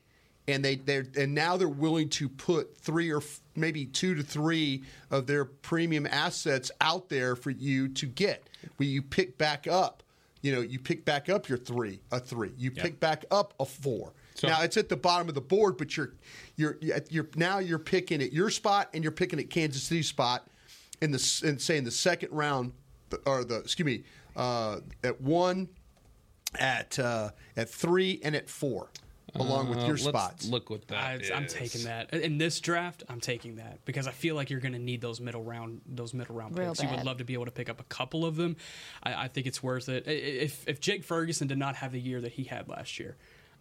[0.49, 4.23] and they they and now they're willing to put three or f- maybe two to
[4.23, 8.49] three of their premium assets out there for you to get.
[8.77, 10.03] Where you pick back up,
[10.43, 12.53] you know, you pick back up your three, a three.
[12.59, 14.13] You pick back up a four.
[14.35, 16.15] So- now it's at the bottom of the board, but you're
[16.57, 16.79] you're
[17.11, 20.49] you're now you're picking at your spot and you're picking at Kansas City spot
[21.03, 22.73] in the in say in the second round
[23.27, 24.03] or the excuse me
[24.37, 25.69] uh, at one,
[26.59, 28.89] at uh, at three, and at four,
[29.35, 30.49] along with Uh, your let's spots.
[30.49, 31.53] Look what I, that I'm is.
[31.53, 33.05] taking that in this draft.
[33.09, 36.13] I'm taking that because I feel like you're going to need those middle round, those
[36.15, 36.83] middle round Real picks.
[36.83, 37.07] You would bad.
[37.07, 38.57] love to be able to pick up a couple of them.
[39.03, 40.05] I, I think it's worth it.
[40.07, 43.17] I- If if Jake Ferguson did not have the year that he had last year,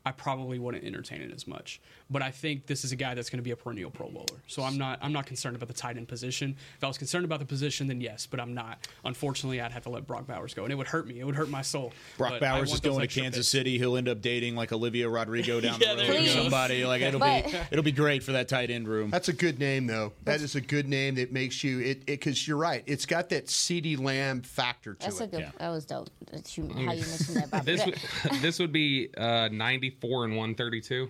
[0.06, 1.82] I probably wouldn't entertain it as much.
[2.10, 4.40] But I think this is a guy that's going to be a perennial Pro Bowler.
[4.48, 6.56] So I'm not I'm not concerned about the tight end position.
[6.78, 8.88] If I was concerned about the position, then yes, but I'm not.
[9.06, 11.20] Unfortunately, I'd have to let Brock Bowers go, and it would hurt me.
[11.20, 11.92] It would hurt my soul.
[12.18, 13.48] Brock But Bowers is going to Kansas picks.
[13.50, 13.78] City.
[13.78, 16.86] He'll end up dating like Olivia Rodrigo down Yeah, the road you or somebody.
[16.86, 19.10] Like it'll But- be it'll be great for that tight end room.
[19.12, 20.14] That's a good name, though.
[20.24, 22.84] That is a good name that makes you it because you're right.
[22.88, 25.32] It's got that CeeDee Lamb factor to That's a it.
[25.32, 25.40] good.
[25.42, 25.52] Yeah.
[25.60, 26.10] That was dope.
[26.32, 27.52] That you, how you mentioned that.
[27.52, 27.66] Bobby.
[27.70, 29.50] This would, this would be uh,
[29.89, 31.10] 94 and 132.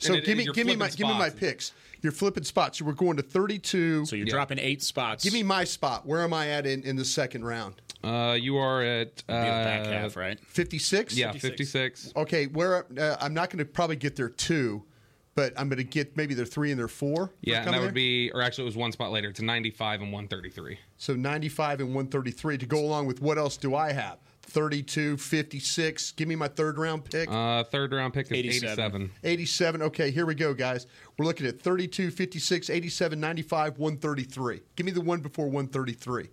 [0.00, 1.72] So And it- give me give me flipping my give me my picks.
[2.02, 2.78] You're flipping spots.
[2.78, 4.06] You we're going to 32.
[4.06, 4.30] So you're Yeah.
[4.32, 5.24] dropping eight spots.
[5.24, 6.06] give me my spot.
[6.06, 7.74] Where am I at in, in the second round?
[8.04, 10.38] Uh, you are at uh, back half, right?
[10.46, 11.16] 56.
[11.16, 11.50] Yeah, 56.
[12.04, 12.12] 56.
[12.16, 12.46] Okay.
[12.46, 14.84] Where uh, I'm not going to probably get there two,
[15.34, 17.32] but I'm going to get maybe they're three and they're four.
[17.40, 17.88] Yeah, and coming that there?
[17.88, 19.30] would be, or actually, it was one spot later.
[19.30, 20.78] It's 95 and 133.
[20.96, 24.18] so 95 and 133 to go along with what else do I have?
[24.48, 26.12] 32, 56.
[26.12, 27.30] Give me my third round pick.
[27.30, 28.72] Uh, third round pick is 87.
[28.72, 29.10] 87.
[29.22, 29.82] 87.
[29.82, 30.86] Okay, here we go, guys.
[31.18, 34.60] We're looking at 32, 56, 87, 95, 133.
[34.76, 36.28] Give me the one before 133.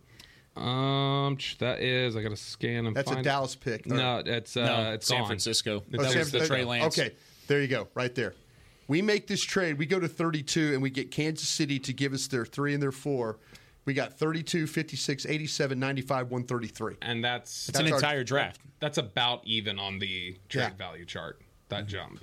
[0.55, 2.15] Um, that is.
[2.15, 3.85] I got to scan and That's a find Dallas pick.
[3.85, 5.27] No, it's uh, no, it's San gone.
[5.27, 5.83] Francisco.
[5.93, 6.97] Oh, that San was the Trey Lance.
[6.97, 7.13] Okay,
[7.47, 8.33] there you go, right there.
[8.87, 9.77] We make this trade.
[9.77, 12.81] We go to 32 and we get Kansas City to give us their three and
[12.81, 13.39] their four.
[13.85, 16.95] We got 32, 56, 87, 95, 133.
[17.01, 18.59] And that's It's an our- entire draft.
[18.79, 20.69] that's about even on the trade Yeah.
[20.69, 20.77] Mm-hmm.
[20.77, 21.41] value chart.
[21.69, 22.19] That jump.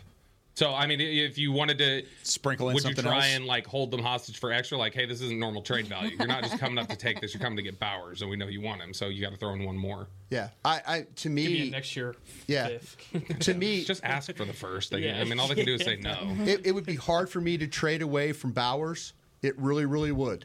[0.54, 3.24] So I mean, if you wanted to Sprinkle in would you try else?
[3.36, 4.76] and like hold them hostage for extra?
[4.76, 6.14] Like, hey, this isn't normal trade value.
[6.18, 7.32] You're not just coming up to take this.
[7.32, 9.38] You're coming to get Bowers, and we know you want him, so you got to
[9.38, 10.08] throw in one more.
[10.28, 12.14] Yeah, I, I to Give me me, a next year.
[12.48, 12.76] Yeah.
[13.40, 14.90] to me, Just ask for the first.
[14.90, 15.20] They, Yeah.
[15.20, 16.36] I mean, all they can do is say no.
[16.44, 19.14] it, it would be hard for me to trade away from Bowers.
[19.40, 20.44] It really, really would.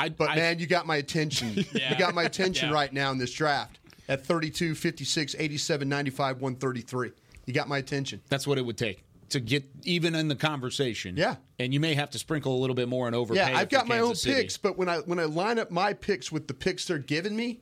[0.00, 1.64] I, But I, man, you got my attention.
[1.72, 1.92] Yeah.
[1.92, 2.74] You got my attention Yeah.
[2.74, 7.12] right now in this draft at 32, 56, 87, 95, 133.
[7.46, 8.20] You got my attention.
[8.28, 11.16] that's what it would take to get even in the conversation.
[11.16, 11.36] Yeah.
[11.60, 13.38] and you may have to sprinkle a little bit more and overpay.
[13.52, 14.34] Yeah, I've got my own City.
[14.42, 17.36] picks, but when I when I line up my picks with the picks they're giving
[17.36, 17.60] me,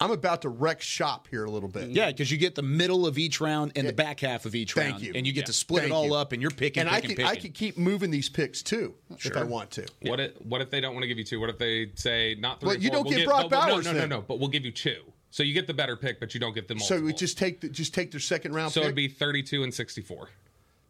[0.00, 1.88] I'm about to wreck shop here a little bit.
[1.90, 4.72] Yeah, because you get the middle of each round and the back half of each
[4.74, 5.12] Thank round, you.
[5.14, 5.46] and you get Yeah.
[5.46, 6.14] to split Thank it all you.
[6.14, 7.42] up, and you're picking, and I picking, can I picking.
[7.42, 9.86] can keep moving these picks too if I want to.
[10.02, 11.38] What if what if they don't want to give you two?
[11.40, 12.66] What if they say not three?
[12.68, 14.08] Well, or you four, don't we'll get give- Brock but we'll- Bowers No, no, then.
[14.08, 14.22] no, no.
[14.22, 15.00] But we'll give you two.
[15.30, 16.98] So you get the better pick, but you don't get the multiple.
[16.98, 18.84] So we just take the, just take their second round so pick.
[18.86, 20.28] it'd be 32 and 64.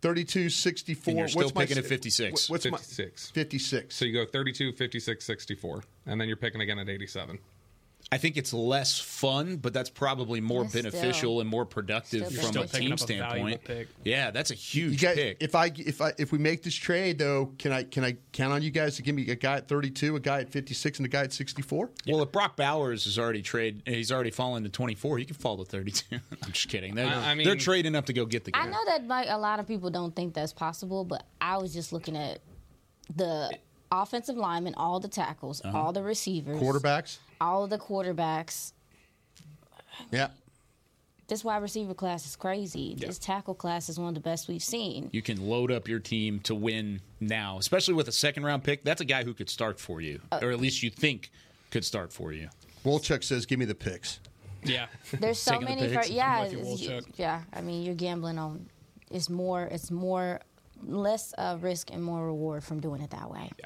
[0.02, 1.10] 32, 64.
[1.10, 2.50] And you're still What's my- picking at 56.
[2.50, 3.30] What's my 56.
[3.30, 3.94] 56.
[3.94, 7.38] So you go 32, 56, 64, and then you're picking again at 87.
[8.12, 10.82] I think it's less fun, but that's probably more Yeah, still.
[10.82, 13.64] beneficial and more productive Still from Still a team up a standpoint.
[13.64, 13.88] pick.
[14.04, 15.38] Yeah, that's a huge guys, pick.
[15.40, 18.52] if I if I if we make this trade though, can I can I count
[18.52, 21.06] on you guys to give me a guy at 32, a guy at 56, and
[21.06, 21.90] a guy at 64?
[22.06, 25.18] Well, if Brock Bowers is already trade, he's already fallen to 24.
[25.18, 26.20] He can fall to 32.
[26.44, 26.94] I'm just kidding.
[26.94, 28.60] They're, I- I mean- they're trading up to go get the guy.
[28.60, 31.72] I know that like a lot of people don't think that's possible, but I was
[31.74, 32.38] just looking at
[33.16, 33.50] the
[34.02, 35.76] offensive linemen, all the tackles, Uh-huh.
[35.78, 37.18] all the receivers, Quarterbacks?
[37.40, 38.72] all the quarterbacks.
[40.10, 40.28] Yeah.
[41.26, 42.94] This wide receiver class is crazy.
[42.98, 45.08] This tackle class is one of the best we've seen.
[45.12, 48.84] You can load up your team to win now, especially with a second round pick.
[48.84, 51.30] That's a guy who could start for you, Uh, or at least you think
[51.70, 52.50] could start for you.
[52.84, 54.20] Wolchuk says, "Give me the picks."
[54.64, 54.86] Yeah.
[55.12, 55.94] There's so Taking the many.
[55.94, 56.08] picks.
[56.08, 57.18] For, yeah, with you, it's- you- Wolchuk.
[57.18, 57.42] yeah.
[57.54, 58.68] I mean, you're gambling on.
[59.10, 59.62] It's more.
[59.64, 60.40] It's more,
[60.86, 63.50] less uh, risk and more reward from doing it that way.
[63.58, 63.64] Yeah.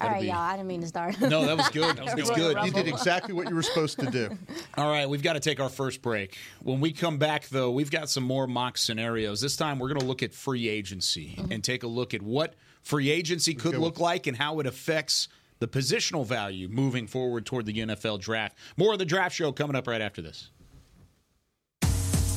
[0.00, 0.36] All be- y'all.
[0.36, 1.20] I didn't mean to start.
[1.34, 1.96] No, that was good.
[1.96, 2.56] that was good.
[2.64, 4.36] You did exactly what you were supposed to do.
[4.76, 6.36] All right, we've got to take our first break.
[6.62, 9.40] When we come back, though, we've got some more mock scenarios.
[9.40, 11.52] This time, we're going to look at free agency mm-hmm.
[11.52, 13.78] and take a look at what free agency could go.
[13.78, 15.28] look like and how it affects
[15.58, 18.56] the positional value moving forward toward the NFL draft.
[18.76, 20.50] More of the draft show coming up right after this.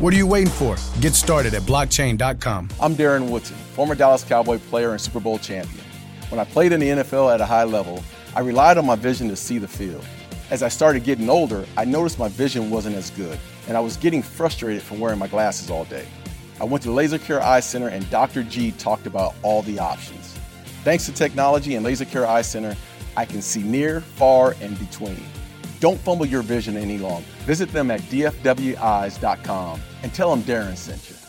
[0.00, 0.76] What are you waiting for?
[1.00, 2.68] Get started at blockchain.com.
[2.82, 5.84] I'm Darren Woodson, former Dallas Cowboy player and Super Bowl champion.
[6.30, 8.02] When I played in the NFL at a high level,
[8.34, 10.04] I relied on my vision to see the field.
[10.50, 13.38] As I started getting older, I noticed my vision wasn't as good,
[13.68, 16.08] and I was getting frustrated from wearing my glasses all day.
[16.60, 18.42] I went to Laser Care Eye Center, and Dr.
[18.42, 20.36] G talked about all the options.
[20.82, 22.76] Thanks to technology and Laser Care Eye Center,
[23.16, 25.22] I can see near, far, and between.
[25.84, 27.26] Don't fumble your vision any longer.
[27.40, 31.23] Visit them at dfweyes.com and tell them Darren sent you.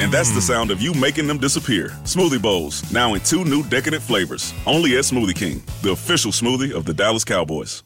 [0.00, 1.90] And that's the sound of you making them disappear.
[2.04, 4.54] Smoothie Bowls, now in two new decadent flavors.
[4.66, 7.82] Only at Smoothie King, the official smoothie of the Dallas Cowboys.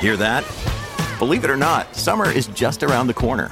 [0.00, 0.44] Hear that?
[1.18, 3.48] Believe it or not, summer is just around the corner.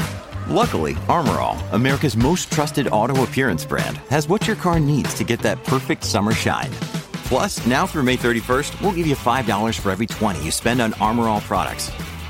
[0.49, 5.41] Luckily, Armorall, America's most trusted auto appearance brand, has what your car needs to get
[5.41, 6.71] that perfect summer shine.
[7.25, 10.93] Plus, now through May 31st, we'll give you $5 for every 20 you spend on
[10.95, 11.91] Armorall products.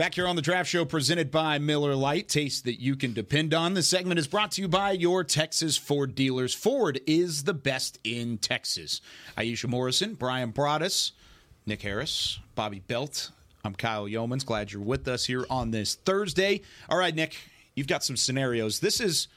[0.00, 3.52] Back here on the Draft Show, presented by Miller Lite, taste that you can depend
[3.52, 3.74] on.
[3.74, 6.54] The segment is brought to you by your Texas Ford dealers.
[6.54, 9.02] Ford is the best in Texas.
[9.36, 11.12] Iisha Morrison, Bryan Broaddus,
[11.66, 13.30] Nick Harris, Bobby Belt.
[13.62, 14.46] I'm Kyle Youmans.
[14.46, 16.62] Glad you're with us here on this Thursday.
[16.88, 17.36] All right, Nick,
[17.74, 18.80] you've got some scenarios.
[18.80, 19.28] This is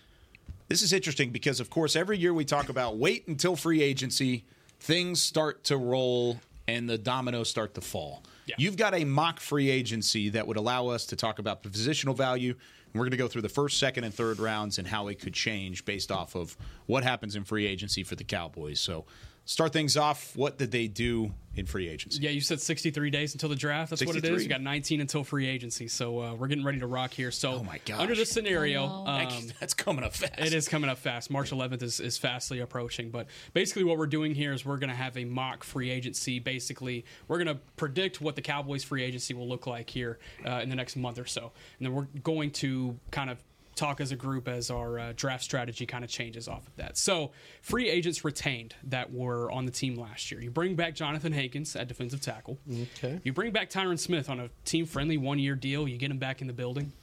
[0.70, 4.46] this is interesting because, of course, every year we talk about wait until free agency,
[4.80, 8.24] things start to roll and the dominoes start to fall.
[8.46, 8.56] Yeah.
[8.58, 12.52] You've got a mock free agency that would allow us to talk about positional value.
[12.52, 15.20] And we're going to go through the first, second, and third rounds and how it
[15.20, 16.56] could change based off of
[16.86, 18.80] what happens in free agency for the Cowboys.
[18.80, 19.06] So,
[19.46, 20.36] start things off.
[20.36, 22.22] What did they do in free agency?
[22.22, 23.90] Yeah, you said 63 days until the draft.
[23.90, 24.22] That's 63.
[24.22, 24.44] what it is.
[24.44, 25.88] You got 19 until free agency.
[25.88, 27.32] So uh, we're getting ready to rock here.
[27.32, 28.00] So oh my gosh.
[28.00, 29.30] under this scenario, um,
[29.60, 30.34] that's coming up fast.
[30.38, 31.30] It is coming up fast.
[31.30, 33.10] March 11th is, is fastly approaching.
[33.10, 36.40] But basically, what we're doing here is we're going to have a mock free agency.
[36.40, 40.60] Basically, we're going to predict what the Cowboys free agency will look like here uh,
[40.64, 43.44] in the next month or so, and then we're going to kind of
[43.76, 46.98] talk as a group as our uh, draft strategy kind of changes off of that.
[46.98, 50.42] So, free agents retained that were on the team last year.
[50.42, 52.58] You bring back Jonathan Hankins at defensive tackle.
[52.72, 53.20] Okay.
[53.24, 55.88] You bring back Tyron Smith on a team friendly one year deal.
[55.88, 56.94] You get him back in the building.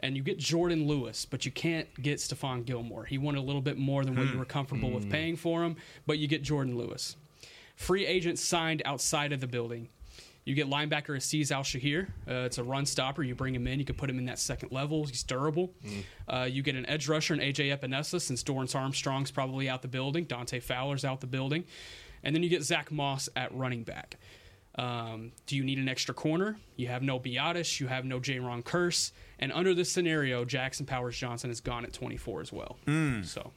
[0.00, 3.04] And you get Jourdan Lewis, but you can't get Stephon Gilmore.
[3.04, 5.74] He wanted a little bit more than what you were comfortable with paying for him,
[6.06, 7.16] but you get Jourdan Lewis.
[7.74, 9.88] Free agents signed outside of the building.
[10.48, 12.06] You get linebacker Azeez Al-Shaair.
[12.26, 13.22] Uh, it's a run stopper.
[13.22, 13.78] You bring him in.
[13.78, 15.04] You can put him in that second level.
[15.04, 15.74] He's durable.
[15.84, 16.04] Mm.
[16.26, 19.88] Uh, you get an edge rusher and AJ Epenesa since Dorance Armstrong's probably out the
[19.88, 20.24] building.
[20.24, 21.64] Dante Fowler's out the building.
[22.22, 24.16] And then you get Zach Moss at running back.
[24.76, 26.56] Um, do you need an extra corner?
[26.76, 27.78] You have no Biadasz.
[27.78, 29.12] You have no Jayron Kearse.
[29.38, 32.78] And under this scenario, Jackson Powers Johnson is gone at 24 as well.
[32.86, 33.22] Mm.
[33.26, 33.52] So,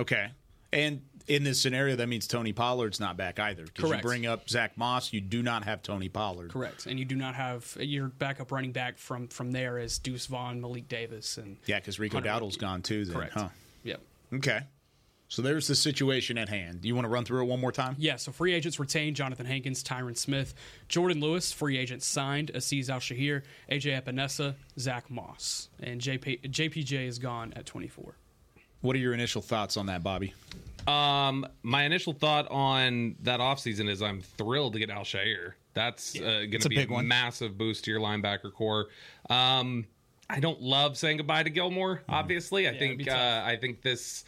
[0.00, 0.32] okay.
[0.72, 3.64] And in this scenario, that means Tony Pollard's not back either.
[3.64, 6.50] Because you bring up Zach Moss, you do not have Tony Pollard.
[6.50, 10.26] Correct, and you do not have your backup running back from from there is Deuce
[10.26, 13.04] Vaughn, Malik Davis, and yeah, because Rico Hunter Dowdle's gone too.
[13.04, 13.34] Then, Correct.
[13.34, 13.48] Huh?
[13.84, 14.00] Yep.
[14.34, 14.60] Okay.
[15.28, 16.82] So there's the situation at hand.
[16.82, 17.96] Do you want to run through it one more time?
[17.98, 20.54] Yeah, so free agents retained Jonathan Hankins, Tyron Smith,
[20.88, 27.18] Jourdan Lewis, free agent signed, Azeez Al-Shaair, AJ Epenesa, Zach Moss, and JP, JPJ is
[27.18, 28.14] gone at 24.
[28.84, 30.34] What are your initial thoughts on that, Bobby?
[30.86, 35.54] Um, my initial thought on that offseason is I'm thrilled to get Al-Shaair.
[35.72, 38.88] That's uh, going to be a, a massive boost to your linebacker core.
[39.30, 39.86] Um,
[40.28, 41.96] I don't love saying goodbye to Gilmore.
[41.96, 42.12] Mm-hmm.
[42.12, 44.26] Obviously, I yeah, think uh, I think this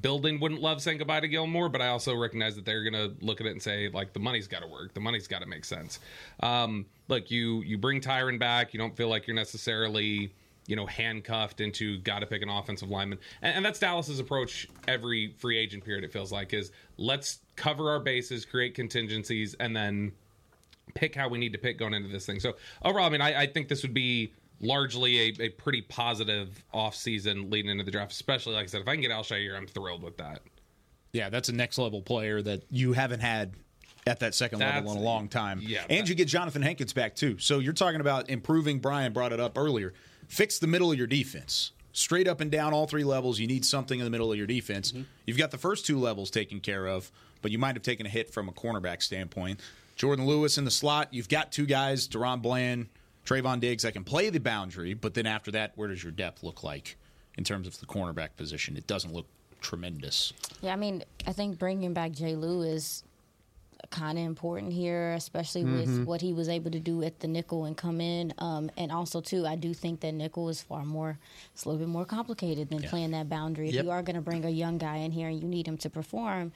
[0.00, 3.24] building wouldn't love saying goodbye to Gilmore, but I also recognize that they're going to
[3.24, 5.46] look at it and say like the money's got to work, the money's got to
[5.46, 5.98] make sense.
[6.44, 10.32] Um, look, you you bring Tyron back, you don't feel like you're necessarily
[10.66, 13.18] you know, handcuffed into got to pick an offensive lineman.
[13.42, 17.90] And, and, that's Dallas's approach every free agent period, it feels like, is let's cover
[17.90, 20.12] our bases, create contingencies, and then
[20.94, 22.40] pick how we need to pick going into this thing.
[22.40, 22.54] So
[22.84, 27.50] overall, I mean, I, I think this would be largely a, a pretty positive offseason
[27.52, 30.02] leading into the draft, especially, like I said, if I can get Al-Shaair, I'm thrilled
[30.02, 30.40] with that.
[31.12, 33.54] Yeah, that's a next level player that you haven't had
[34.06, 35.60] at that second level in a long time.
[35.62, 37.38] yeah, and you get Jonathan Hankins back too.
[37.38, 38.78] So you're talking about improving.
[38.78, 39.94] Bryan brought it up earlier.
[40.28, 41.72] Fix the middle of your defense.
[41.92, 44.46] Straight up and down all three levels, you need something in the middle of your
[44.46, 44.92] defense.
[44.92, 45.02] Mm-hmm.
[45.26, 47.10] You've got the first two levels taken care of,
[47.40, 49.60] but you might have taken a hit from a cornerback standpoint.
[49.96, 51.08] Jourdan Lewis in the slot.
[51.12, 52.88] You've got two guys, DaRon Bland,
[53.24, 56.42] Trevon Diggs, that can play the boundary, but then after that, where does your depth
[56.42, 56.96] look like
[57.38, 58.76] in terms of the cornerback position?
[58.76, 59.26] It doesn't look
[59.62, 60.34] tremendous.
[60.60, 63.04] Yeah, I mean, I think bringing back Jay Lou is
[63.90, 66.04] kind of important here, especially with Mhm.
[66.06, 68.32] what he was able to do at the nickel and come in.
[68.38, 71.18] Um, and also, too, I do think that nickel is far more,
[71.52, 72.90] it's a little bit more complicated than Yeah.
[72.90, 73.68] playing that boundary.
[73.68, 75.78] If you are going to bring a young guy in here and you need him
[75.78, 76.52] to perform,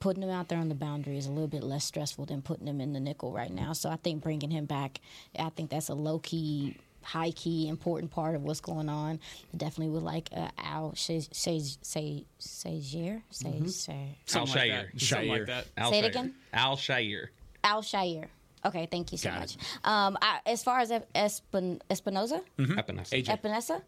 [0.00, 2.66] putting him out there on the boundary is a little bit less stressful than putting
[2.66, 3.72] him in the nickel right now.
[3.72, 5.00] So I think bringing him back,
[5.38, 9.20] I think that's a low key, high key, important part of what's going on.
[9.56, 13.62] Definitely would like uh, Al Say Say Say Say Say.
[13.66, 15.00] Say Al Shayer.
[15.00, 15.66] Something like that.
[15.76, 16.34] Al Say it again?
[16.52, 17.26] Al Shayer.
[17.64, 18.26] Al Shayer.
[18.64, 19.56] Okay, thank you so Got much.
[19.84, 22.78] Um, I, as far as Espin, Espinoza, Mm-hmm.
[22.78, 23.24] Epenesa.
[23.26, 23.82] Epenesa,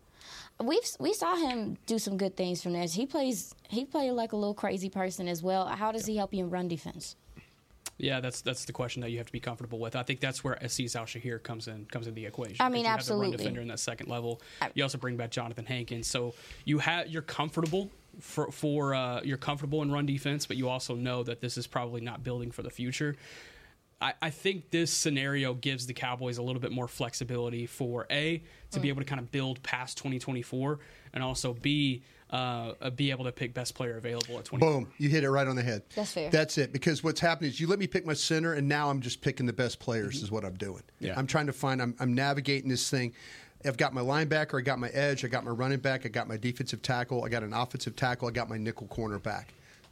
[0.60, 2.84] we've we saw him do some good things from there.
[2.86, 5.66] He plays he played like a little crazy person as well.
[5.66, 7.14] How does he help you in run defense?
[7.98, 9.94] Yeah, that's that's the question that you have to be comfortable with.
[9.94, 12.56] I think that's where Azeez Al-Shaair comes in comes in the equation.
[12.60, 13.26] I mean, you absolutely.
[13.26, 14.40] Have the run defender in that second level.
[14.74, 16.34] You also bring back Jonathan Hankins, so
[16.64, 17.90] you have you're comfortable
[18.20, 21.66] for for uh, you're comfortable in run defense, but you also know that this is
[21.68, 23.14] probably not building for the future.
[24.00, 28.42] I, I think this scenario gives the Cowboys a little bit more flexibility for a
[28.72, 28.90] to be Mm.
[28.90, 30.80] able to kind of build past 2024,
[31.12, 32.02] and also b
[32.34, 34.60] uh, uh, be able to pick best player available at 20.
[34.60, 34.90] Boom.
[34.98, 35.82] You hit it right on the head.
[35.94, 36.30] That's fair.
[36.30, 36.72] That's it.
[36.72, 39.46] Because what's happening is you let me pick my center, and now I'm just picking
[39.46, 40.82] the best players, is what I'm doing.
[40.98, 41.14] Yeah.
[41.16, 43.12] I'm trying to find, I'm, I'm navigating this thing.
[43.64, 46.28] I've got my linebacker, I got my edge, I got my running back, I got
[46.28, 49.44] my defensive tackle, I got an offensive tackle, I got my nickel cornerback.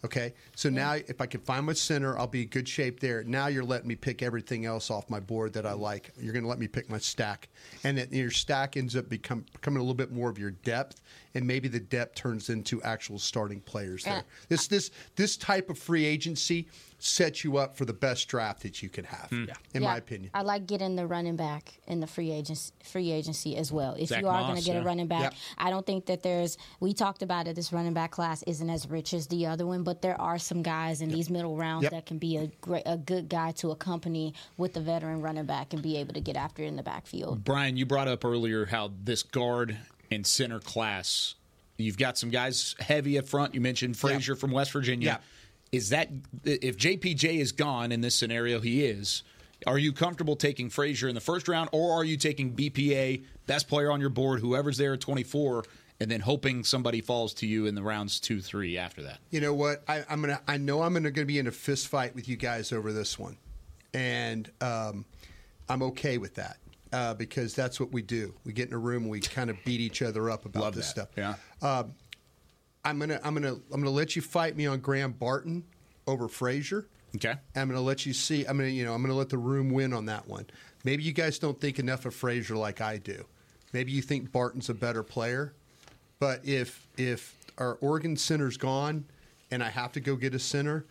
[0.05, 3.23] Okay, so now if I can find my center, I'll be in good shape there.
[3.23, 6.11] Now you're letting me pick everything else off my board that I like.
[6.19, 7.49] You're going to let me pick my stack,
[7.85, 11.03] and that your stack ends up become becoming a little bit more of your depth,
[11.35, 14.17] and maybe the depth turns into actual starting players there.
[14.17, 14.23] Yeah.
[14.49, 16.67] This this this type of free agency
[17.05, 19.45] sets you up for the best draft that you can have, hmm.
[19.75, 20.31] in Yeah, my opinion.
[20.35, 23.95] I like getting the running back in the free agency free agency as well.
[23.99, 24.83] If Zach you are going to get yeah.
[24.83, 25.35] a running back, Yep.
[25.59, 26.59] I don't think that there's.
[26.81, 27.57] We talked about it.
[27.57, 30.63] This running back class isn't as rich as the other one, but there are some
[30.63, 31.93] guys in these middle rounds Yep.
[31.93, 35.73] that can be a great, a good guy to accompany with the veteran running back
[35.73, 37.45] and be able to get after it in the backfield.
[37.45, 39.77] Bryan, you brought up earlier how this guard
[40.11, 41.35] and center class,
[41.79, 43.55] you've got some guys heavy up front.
[43.55, 45.07] You mentioned Frazier from West Virginia.
[45.07, 45.19] Yeah.
[45.73, 46.11] Is that
[46.45, 49.23] if JPJ is gone in this scenario, he is.
[49.67, 53.69] Are you comfortable taking Frazier in the first round, or are you taking BPA, best
[53.69, 55.65] player on your board, whoever's there at 24,
[56.01, 59.19] and then hoping somebody falls to you in the rounds two, three after that?
[59.31, 59.83] You know what?
[59.89, 60.41] I, I'm gonna.
[60.47, 63.19] I know I'm gonna, gonna be in a fist fight with you guys over this
[63.19, 63.39] one,
[63.95, 65.07] and um,
[65.71, 66.59] I'm okay with that
[66.93, 68.35] uh, because that's what we do.
[68.45, 70.75] We get in a room, and we kind of beat each other up about Love
[70.75, 71.09] this that.
[71.15, 71.39] stuff.
[71.63, 71.77] Yeah.
[71.79, 71.95] Um,
[72.85, 73.21] I'm gonna.
[73.23, 73.53] I'm gonna.
[73.53, 75.65] I'm gonna let you fight me on Graham Barton
[76.07, 76.87] over Frazier.
[77.15, 77.35] Okay.
[77.55, 78.45] I'm gonna let you see.
[78.45, 78.71] I'm gonna.
[78.71, 78.95] You know.
[78.95, 80.47] I'm gonna let the room win on that one.
[80.85, 83.25] Maybe you guys don't think enough of Frazier like I do.
[83.73, 85.55] Maybe you think Barton's a better player.
[86.19, 89.05] But if if our Oregon center's gone
[89.51, 90.85] and I have to go get a center,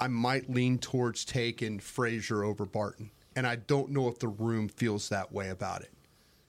[0.00, 3.10] I might lean towards taking Frazier over Barton.
[3.34, 5.92] And I don't know if the room feels that way about it.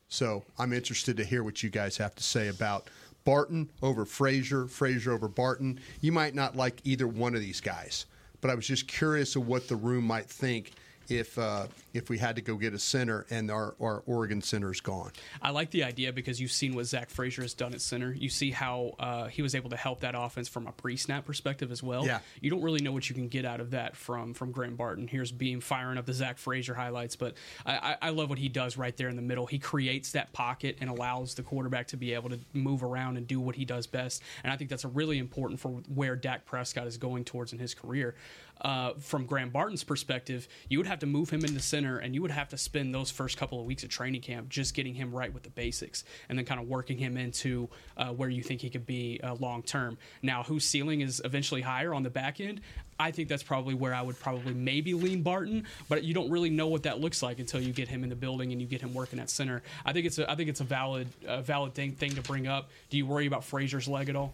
[0.07, 2.89] So I'm interested to hear what you guys have to say about
[3.29, 5.79] Barton over Frazier, Frazier over Barton.
[6.01, 8.07] You might not like either one of these guys,
[8.41, 10.71] but I was just curious of what the room might think
[11.09, 14.71] if uh, if we had to go get a center and our, our Oregon center
[14.71, 15.11] is gone.
[15.41, 18.11] I like the idea because you've seen what Zach Frazier has done at center.
[18.11, 21.71] You see how uh, he was able to help that offense from a pre-snap perspective
[21.71, 22.05] as well.
[22.05, 22.19] Yeah.
[22.41, 25.07] You don't really know what you can get out of that from from Graham Barton.
[25.07, 27.35] Here's Beam firing up the Zach Frazier highlights, but
[27.65, 29.45] I, I, I love what he does right there in the middle.
[29.45, 33.27] He creates that pocket and allows the quarterback to be able to move around and
[33.27, 34.21] do what he does best.
[34.43, 37.59] And I think that's a really important for where Dak Prescott is going towards in
[37.59, 38.15] his career.
[38.61, 42.21] Uh, from Graham Barton's perspective, you would have to move him into center, and you
[42.21, 45.13] would have to spend those first couple of weeks of training camp just getting him
[45.13, 48.61] right with the basics, and then kind of working him into uh, where you think
[48.61, 49.97] he could be uh, long term.
[50.21, 52.61] Now, whose ceiling is eventually higher on the back end?
[52.99, 56.49] I think that's probably where I would probably maybe lean Barton, but you don't really
[56.49, 58.81] know what that looks like until you get him in the building and you get
[58.81, 59.61] him working at center.
[59.85, 61.07] I think it's a I think it's a valid
[61.43, 62.69] valid thing thing to bring up.
[62.89, 64.33] Do you worry about Frazier's leg at all?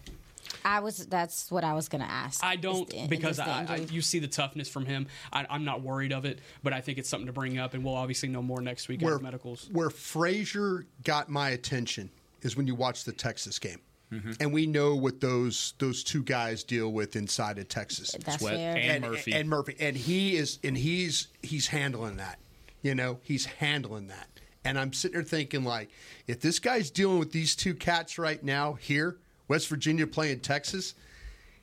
[0.64, 1.06] I was.
[1.06, 2.44] That's what I was going to ask.
[2.44, 5.06] I don't the- because I, I, you see the toughness from him.
[5.32, 7.84] I, I'm not worried of it, but I think it's something to bring up, and
[7.84, 9.68] we'll obviously know more next week Where, as medicals.
[9.72, 12.10] where Frazier got my attention
[12.42, 13.80] is when you watch the Texas game.
[14.12, 14.32] Mm-hmm.
[14.38, 18.12] And we know what those those two guys deal with inside of Texas.
[18.24, 18.76] That's Sweat fair.
[18.76, 19.32] and Murphy.
[19.32, 19.76] And, Murphy.
[19.80, 22.38] And he is and he's he's handling that.
[22.82, 24.28] You know, he's handling that.
[24.64, 25.90] And I'm sitting there thinking like,
[26.28, 29.16] if this guy's dealing with these two cats right now here,
[29.48, 30.94] West Virginia playing Texas,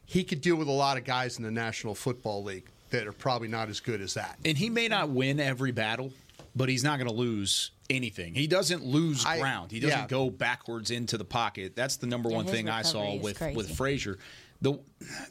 [0.05, 3.11] he could deal with a lot of guys in the National Football League that are
[3.13, 4.37] probably not as good as that.
[4.45, 6.11] And he may not win every battle,
[6.55, 8.33] but he's not going to lose anything.
[8.35, 9.71] He doesn't lose I- ground.
[9.71, 10.07] He doesn't yeah.
[10.07, 11.75] go backwards into the pocket.
[11.75, 13.55] That's the number Yeah, one thing I saw with crazy.
[13.55, 14.17] with Frazier.
[14.61, 14.79] The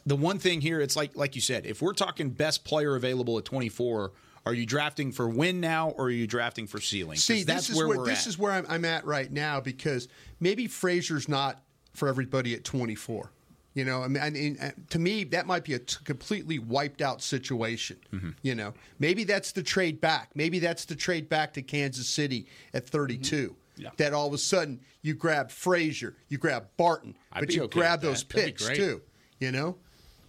[0.05, 3.39] the one thing here, it's like like you said, if we're talking best player available
[3.39, 4.11] at 24,
[4.45, 7.17] are you drafting for win now or are you drafting for ceiling?
[7.17, 8.27] See, that's this is where where we're this at.
[8.27, 10.07] is where I'm, I'm at right now because
[10.39, 11.59] maybe Frazier's not
[11.93, 13.31] for everybody at 24.
[13.75, 16.59] You know, I mean, I mean, uh, to me, that might be a t- completely
[16.59, 17.97] wiped out situation.
[18.13, 18.29] Mm-hmm.
[18.43, 20.29] You know, maybe that's the trade back.
[20.35, 23.49] Maybe that's the trade back to Kansas City at 32.
[23.49, 23.81] Mm-hmm.
[23.81, 23.89] Yeah.
[23.97, 27.79] That all of a sudden you grab Frazier, you grab Barton, I'd but you okay
[27.79, 28.29] grab those that.
[28.35, 29.01] That'd be picks too.
[29.39, 29.77] You know,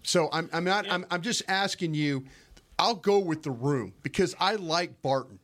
[0.03, 2.25] so I'm I'm not I'm I'm just asking you.
[2.79, 5.39] I'll go with the room because I like Barton.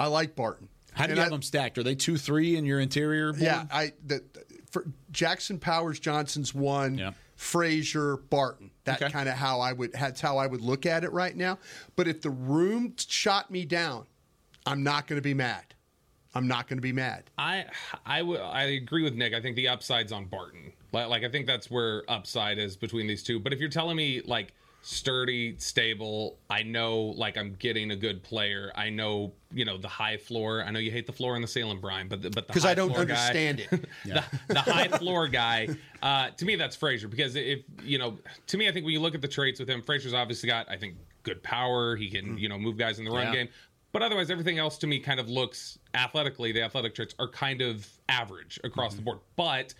[0.00, 0.68] I like Barton.
[0.92, 1.78] How do And you I- have them stacked?
[1.78, 3.30] Are they two three in your interior?
[3.32, 3.42] Board?
[3.42, 4.24] yeah, I the,
[4.74, 6.98] for Jackson Powers Johnson's one.
[6.98, 7.12] Yeah.
[7.36, 8.70] Frazier Barton.
[8.84, 9.10] That Okay.
[9.12, 9.92] kind of how I would.
[9.92, 11.58] That's how I would look at it right now.
[11.96, 14.06] But if the room shot me down,
[14.66, 15.74] I'm not going to be mad.
[16.34, 17.30] I'm not going to be mad.
[17.38, 17.64] I
[18.06, 19.34] I would I agree with Nick.
[19.34, 20.72] I think the upside's on Barton.
[20.92, 23.38] Like, like I think that's where upside is between these two.
[23.40, 24.52] But if you're telling me like
[24.86, 28.70] sturdy, stable, I know like I'm getting a good player.
[28.76, 30.62] I know you know the high floor.
[30.62, 32.64] I know you hate the floor and the ceiling, Bryan, but the, but the Because
[32.66, 33.70] I don't floor guy- understand it.
[34.04, 35.68] the, the high floor guy.
[36.02, 38.18] Uh, to me, that's Frazier because if you know,
[38.48, 40.68] to me, I think when you look at the traits with him, Frazier's obviously got
[40.70, 41.96] I think good power.
[41.96, 43.32] He can you know move guys in the run Yeah.
[43.32, 43.48] game.
[43.92, 46.50] But otherwise, everything else to me kind of looks athletically.
[46.52, 49.20] The athletic traits are kind of average across the board.
[49.36, 49.72] But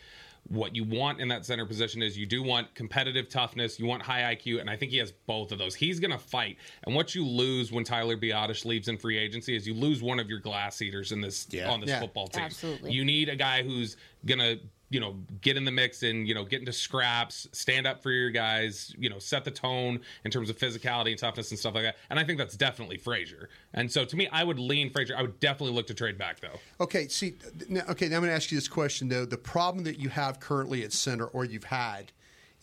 [0.49, 4.03] what you want in that center position is you do want competitive toughness, you want
[4.03, 5.75] high IQ, and I think he has both of those.
[5.75, 6.59] He's going to fight.
[6.85, 10.21] And what you lose when Tyler Biadasz leaves in free agency is you lose one
[10.21, 11.71] of your glass eaters in this Yeah.
[11.71, 12.01] on this Yeah.
[12.01, 12.45] football team.
[12.45, 12.93] Absolutely.
[12.93, 14.61] You need a guy who's going to
[14.95, 18.13] you know, get in the mix and you know, get into scraps, stand up for
[18.13, 21.75] your guys, you know, set the tone in terms of physicality and toughness and stuff
[21.75, 21.97] like that.
[22.11, 23.49] And I think that's definitely Frazier.
[23.73, 25.17] And so to me, I would lean Frazier.
[25.19, 26.61] I would definitely look to trade back though.
[26.81, 27.35] Okay, see,
[27.69, 29.25] now, okay, now I'm going to ask you this question though.
[29.25, 32.13] The problem that you have currently at center, or you've had,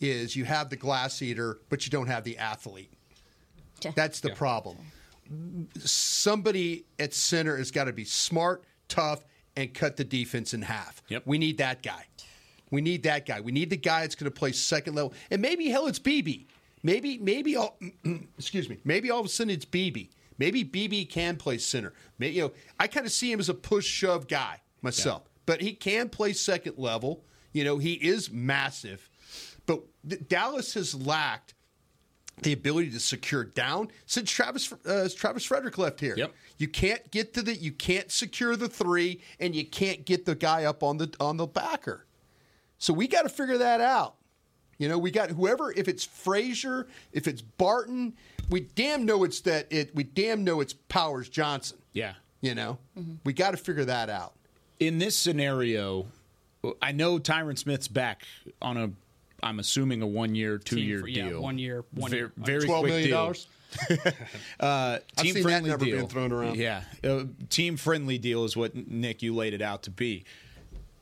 [0.00, 2.90] is you have the glass eater, but you don't have the athlete.
[3.82, 3.92] Yeah.
[3.94, 4.36] That's the Yeah.
[4.36, 4.78] problem.
[5.78, 9.22] Somebody at center has got to be smart, tough,
[9.56, 11.02] and cut the defense in half.
[11.08, 11.22] Yep.
[11.26, 12.06] We need that guy.
[12.70, 13.40] We need that guy.
[13.40, 15.12] We need the guy that's going to play second level.
[15.30, 16.46] And maybe hell, it's Beebe.
[16.82, 17.78] Maybe, maybe all.
[18.38, 18.78] excuse me.
[18.84, 20.08] Maybe all of a sudden it's Beebe.
[20.38, 21.92] Maybe Beebe can play center.
[22.18, 25.60] Maybe, you know, I kind of see him as a push shove guy myself, but
[25.60, 27.22] he can play second level.
[27.52, 29.08] You know, he is massive,
[29.66, 29.82] but
[30.28, 31.54] Dallas has lacked
[32.40, 36.14] the ability to secure down since Travis uh, Travis Frederick left here.
[36.16, 36.32] Yep.
[36.62, 40.36] You can't get to the you can't secure the three, and you can't get the
[40.36, 42.06] guy up on the on the backer.
[42.78, 44.14] So we got to figure that out.
[44.78, 45.72] You know, we got whoever.
[45.72, 48.14] If it's Frazier, if it's Barton,
[48.48, 49.66] we damn know it's that.
[49.70, 51.78] It we damn know it's Powers Johnson.
[51.94, 52.12] Yeah.
[52.42, 53.14] You know, mm-hmm.
[53.24, 54.34] we got to figure that out.
[54.78, 56.06] in this scenario,
[56.80, 58.22] I know Tyron Smith's back
[58.60, 58.90] on a,
[59.42, 61.42] I'm assuming a one year, two Team year for- yeah, deal.
[61.42, 62.32] one year, one very, year.
[62.36, 63.18] very Twelve quick million deal.
[63.18, 63.48] dollars.
[64.60, 66.06] Uh, team friendly deal.
[66.06, 66.56] thrown around.
[66.56, 70.24] Yeah, uh, team friendly deal is what Nick you laid it out to be.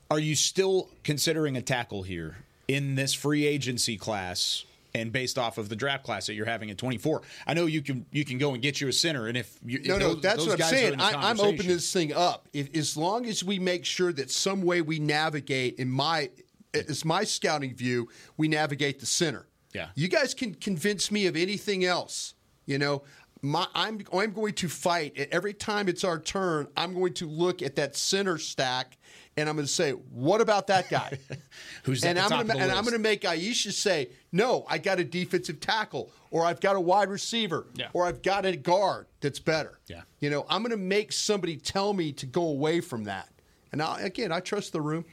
[0.09, 4.65] Are you still considering a tackle here in this free agency class?
[4.93, 7.81] And based off of the draft class that you're having at 24, I know you
[7.81, 10.13] can you can go and get you a center, and if you, No, if no,
[10.15, 10.99] that's what I'm saying.
[10.99, 12.49] I, I'm opening this thing up.
[12.51, 16.29] If, as long as we make sure that some way we navigate, in my,
[16.73, 19.45] as my scouting view, we navigate the center.
[19.73, 19.87] Yeah.
[19.95, 22.33] You guys can convince me of anything else.
[22.65, 23.03] You know,
[23.41, 26.67] my, I'm I'm going to fight every time it's our turn.
[26.77, 28.97] I'm going to look at that center stack,
[29.35, 31.17] and I'm going to say, "What about that guy?"
[31.83, 35.03] Who's and I'm gonna, and I'm going to make Iisha say, "No, I got a
[35.03, 37.87] defensive tackle, or I've got a wide receiver, Yeah.
[37.93, 40.01] or I've got a guard that's better." Yeah.
[40.19, 43.27] you know, I'm going to make somebody tell me to go away from that.
[43.71, 45.05] And I, again, I trust the room.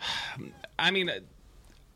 [0.78, 1.10] I mean,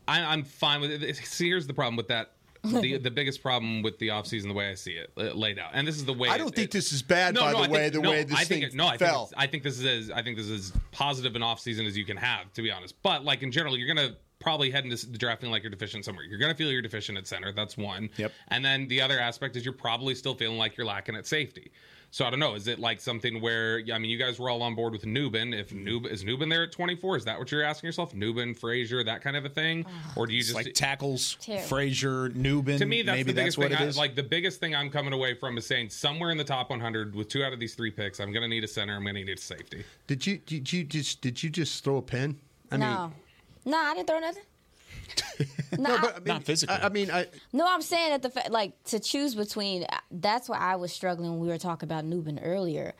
[0.07, 1.15] I, I'm fine with it.
[1.17, 2.31] See, here's the problem with that.
[2.71, 5.71] The, the biggest problem with the offseason, the way I see it uh, laid out,
[5.73, 7.57] and this is the way I don't it- think it- this is bad, by the
[7.57, 9.27] I way, think- the no, way this I think thing it- no, I fell.
[9.27, 11.97] Think, I think this is as, I think this is as positive an offseason as
[11.97, 12.95] you can have, to be honest.
[13.03, 16.25] But like in general, you're gonna probably head into drafting like you're deficient somewhere.
[16.25, 17.51] You're gonna feel you're deficient at center.
[17.51, 18.09] That's one.
[18.17, 18.31] Yep.
[18.49, 21.71] And then the other aspect is you're probably still feeling like you're lacking at safety.
[22.15, 22.55] So I don't know.
[22.55, 25.53] Is it like something where I mean, you guys were all on board with Nubin?
[25.53, 28.13] If Nub is Nubin there at 24, is that what you're asking yourself?
[28.13, 29.85] Nubin, Frazier, that kind of a thing,
[30.15, 31.67] or do you just like tackles, Terrible.
[31.67, 32.77] Frazier, Nubin.
[32.77, 33.89] to me, that's maybe the biggest that's what thing.
[33.89, 36.69] I, like the biggest thing I'm coming away from is saying somewhere in the top
[36.69, 38.95] 100 with two out of these three picks, I'm going to need a center.
[38.95, 39.83] I'm going to need a safety.
[40.07, 42.39] Did you did you just did you just throw a pin?
[42.71, 43.11] I no,
[43.65, 44.43] no, I didn't throw nothing.
[45.77, 46.75] no, but I mean, Not physically.
[46.75, 49.85] I, I mean, I, No, I'm saying that the fa- like to choose between.
[50.11, 51.31] That's why I was struggling.
[51.31, 52.93] when We were talking about Nubin earlier.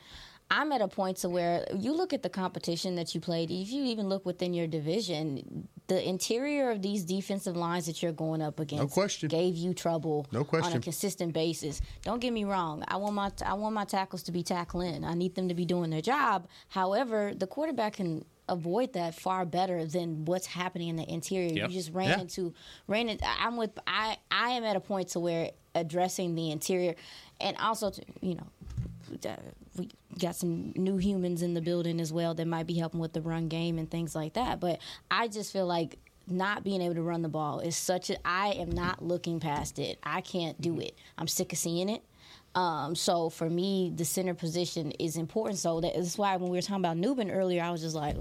[0.48, 3.50] I'm at a point to where you look at the competition that you played.
[3.50, 8.12] If you even look within your division, the interior of these defensive lines that you're
[8.12, 9.28] going up against, no question.
[9.28, 10.72] gave you trouble No question.
[10.74, 11.80] on a consistent basis.
[12.02, 12.84] Don't get me wrong.
[12.86, 15.04] I want my I want my tackles to be tackling.
[15.04, 16.46] I need them to be doing their job.
[16.68, 21.52] However, the quarterback can avoid that far better than what's happening in the interior.
[21.52, 21.70] Yep.
[21.70, 22.20] You just ran Yeah.
[22.20, 22.54] into
[22.86, 23.20] ran it.
[23.22, 26.94] I'm with I I am at a point to where addressing the interior,
[27.40, 28.46] and also to, you know.
[29.76, 29.88] We
[30.18, 33.20] got some new humans in the building as well that might be helping with the
[33.20, 34.58] run game and things like that.
[34.58, 34.80] But
[35.10, 38.16] I just feel like not being able to run the ball is such a.
[38.26, 39.98] I am not looking past it.
[40.02, 40.82] I can't do mm-hmm.
[40.82, 40.98] it.
[41.16, 42.02] I'm sick of seeing it.
[42.56, 45.58] Um, so for me, the center position is important.
[45.58, 48.16] So that is why when we were talking about Nubin earlier, I was just like,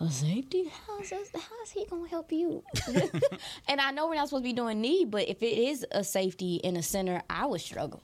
[0.00, 0.70] a safety?
[0.86, 2.62] How's, how's he going to help you?
[3.68, 6.04] and I know we're not supposed to be doing need, but if it is a
[6.04, 8.02] safety in a center, I would struggle.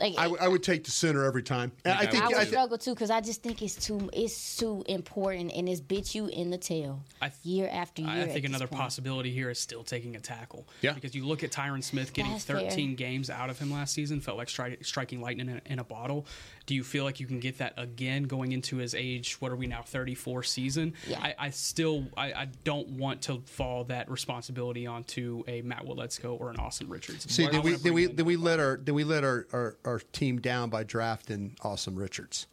[0.00, 1.70] Like I, w- I would take the center every time.
[1.84, 4.10] And I think I would I th- struggle too because I just think it's too
[4.12, 8.10] it's too important and it's bit you in the tail I th- year after year.
[8.10, 8.80] I at think another point.
[8.82, 10.66] possibility here is still taking a tackle.
[10.80, 10.94] Yeah.
[10.94, 12.56] Because you look at Tyron Smith getting That's fair.
[12.58, 15.78] 13 games out of him last season, felt like stri- striking lightning in a, in
[15.78, 16.26] a bottle.
[16.66, 19.34] Do you feel like you can get that again going into his age?
[19.40, 20.94] What are we now, 34 season?
[21.06, 21.20] Yeah.
[21.20, 26.40] I, I still I, I don't want to fall that responsibility onto a Matt Waletzko
[26.40, 27.30] or an Asim Richards.
[27.30, 27.46] see.
[27.46, 29.24] I Then we wanna then bring we in- then we let our then we let
[29.24, 32.46] our, our, our team down by drafting Asim Richards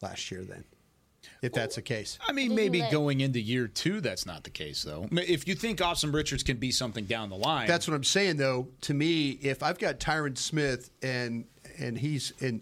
[0.00, 0.42] last year.
[0.42, 0.64] Then,
[1.40, 4.82] if that's the case, I mean, maybe going into year two, that's not the case,
[4.82, 5.08] though.
[5.12, 8.36] If you think Asim Richards can be something down the line, That's what I'm saying,
[8.36, 8.68] though.
[8.82, 11.44] To me, if I've got Tyron Smith and
[11.78, 12.60] and he's and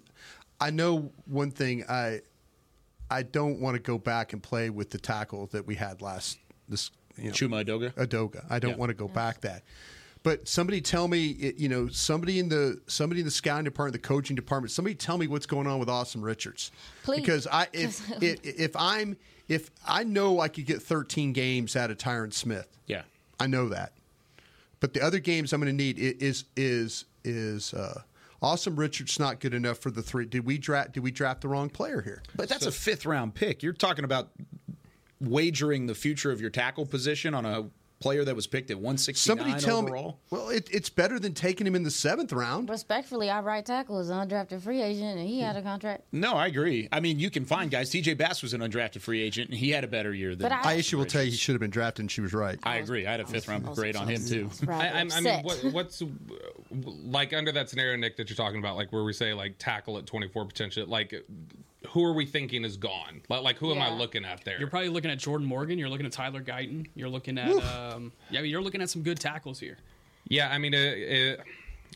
[0.61, 2.21] I know one thing, I
[3.11, 6.39] I don't want to go back and play with the tackle that we had last
[6.69, 7.93] this you know, Chuma Edoga.
[7.95, 8.45] Edoga.
[8.49, 8.77] I don't Yeah.
[8.77, 9.63] want to go back that.
[10.23, 14.07] But somebody tell me, you know, somebody in the somebody in the scouting department, the
[14.07, 16.71] coaching department, somebody tell me what's going on with Asim Richards.
[17.03, 17.21] Please.
[17.21, 19.17] Because I if, if if I'm
[19.49, 22.69] if I know I could get 13 games out of Tyron Smith.
[22.87, 23.03] Yeah.
[23.41, 23.93] I know that.
[24.79, 28.03] But the other games I'm going to need is is is uh,
[28.43, 30.25] Asim Richards not good enough for the three.
[30.25, 30.93] Did we draft?
[30.93, 32.23] Did we draft the wrong player here?
[32.37, 33.63] But that's a fifth round pick.
[33.63, 34.31] You're talking about
[35.21, 37.69] wagering the future of your tackle position on a
[38.01, 40.09] player that was picked at 169 Somebody tell overall.
[40.13, 40.17] me.
[40.31, 42.69] Well, it, it's better than taking him in the seventh round.
[42.69, 46.05] Respectfully, our right tackle is an undrafted free agent and he had a contract.
[46.11, 46.89] No, I agree.
[46.91, 47.91] I mean, you can find guys.
[47.91, 50.49] TJ Bass was an undrafted free agent, and he had a better year than.
[50.49, 52.59] But I- Iisha will tell you he should have been drafted, and she was right.
[52.63, 53.07] I agree.
[53.07, 54.47] I had a fifth round grade on him too.
[54.47, 56.03] was I, I, I mean, what, what's
[56.71, 59.99] like under that scenario, Nick, that you're talking about, like where we say like tackle
[59.99, 61.15] at 24 potential, like
[61.89, 63.23] who are we thinking is gone?
[63.29, 64.59] Like, like who am I looking at there?
[64.59, 65.79] You're probably looking at Jordan Morgan.
[65.79, 66.87] You're looking at Tyler Guyton.
[66.95, 68.41] You're looking at um, yeah.
[68.41, 69.79] You're looking at some good tackles here.
[70.29, 71.43] Yeah, I mean, uh, uh,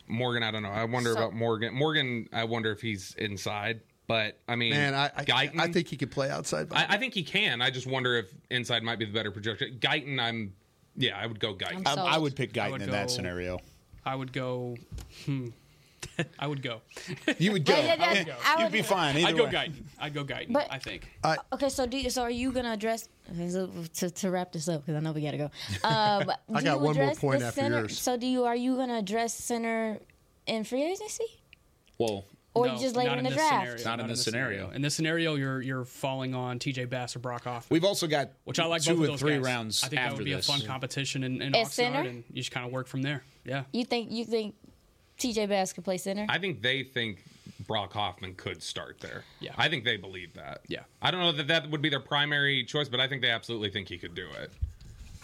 [0.09, 0.43] Morgan.
[0.43, 0.70] I don't know.
[0.70, 1.74] I wonder So- about Morgan.
[1.74, 2.28] Morgan.
[2.32, 3.80] I wonder if he's inside.
[4.07, 6.68] But I mean, Man, I I, Guyton, I think he could play outside.
[6.72, 7.62] I, I think he can.
[7.62, 9.78] I just wonder if inside might be the better projection.
[9.80, 10.20] Guyton.
[10.20, 10.53] I'm.
[10.97, 11.87] Yeah, I would go Guyton.
[11.87, 13.59] I'm I, I would pick Guyton would in that scenario.
[14.05, 14.76] I would go.
[15.24, 15.49] Hmm.
[16.38, 16.80] I would go.
[17.38, 17.74] You would go.
[17.76, 18.18] Yeah, yeah, yeah.
[18.18, 18.34] would go.
[18.44, 19.16] I You'd would- be fine.
[19.16, 19.50] Either I'd go way.
[19.52, 19.82] Guyton.
[20.00, 20.52] I'd go Guyton.
[20.52, 21.09] But- I think.
[21.52, 24.68] Okay, so do you, so are you gonna address okay, so to, to wrap this
[24.68, 25.50] up because I know we gotta go.
[25.84, 27.98] Um, I got one more point after center, yours.
[27.98, 29.98] So do you are you gonna address center
[30.46, 31.24] in free agency
[31.98, 32.24] Well,
[32.55, 33.64] or No, you just later not in the this draft?
[33.80, 33.84] scenario.
[33.84, 34.70] Not in this scenario.
[34.70, 36.84] In this scenario, you're you're falling on T.J.
[36.86, 37.66] Bass or Brock Hoffman.
[37.74, 39.42] we've also got which I like two both or of those three guys.
[39.42, 40.48] rounds I think after that would be this.
[40.48, 42.00] a fun competition in, in At Oxnard, center?
[42.09, 43.22] and you just kind of work from there.
[43.44, 43.64] Yeah.
[43.72, 44.55] You think you think
[45.19, 45.47] T.J.
[45.47, 46.27] Bass could play center?
[46.29, 47.25] I think they think
[47.67, 49.25] Brock Hoffman could start there.
[49.41, 49.53] Yeah.
[49.57, 50.62] I think they believe that.
[50.69, 50.81] Yeah.
[51.01, 53.71] I don't know that that would be their primary choice, but I think they absolutely
[53.71, 54.51] think he could do it.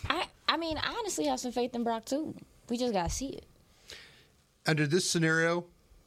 [0.09, 2.35] I I mean I honestly have some faith in Brock too.
[2.69, 3.45] We just gotta see it.
[4.67, 5.65] Under this scenario,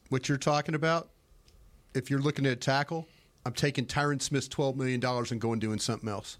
[0.09, 1.09] what you're talking about,
[1.93, 3.07] if you're looking at a tackle,
[3.45, 6.37] I'm taking Tyron Smith's $12 million and going doing something else.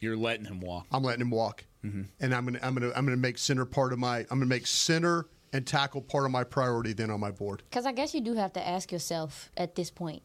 [0.00, 0.86] You're letting him walk.
[0.92, 2.02] I'm letting him walk, Mm-hmm.
[2.20, 4.66] and I'm gonna I'm gonna I'm gonna make center part of my I'm gonna make
[4.66, 7.62] center and tackle part of my priority then on my board.
[7.70, 10.22] Because I guess you do have to ask yourself at this point: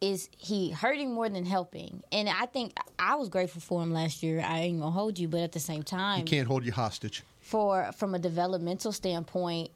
[0.00, 2.02] Is he hurting more than helping?
[2.12, 4.42] And I think I was grateful for him last year.
[4.46, 7.22] I ain't gonna hold you, but at the same time, He can't hold you hostage.
[7.40, 9.70] for from a developmental standpoint,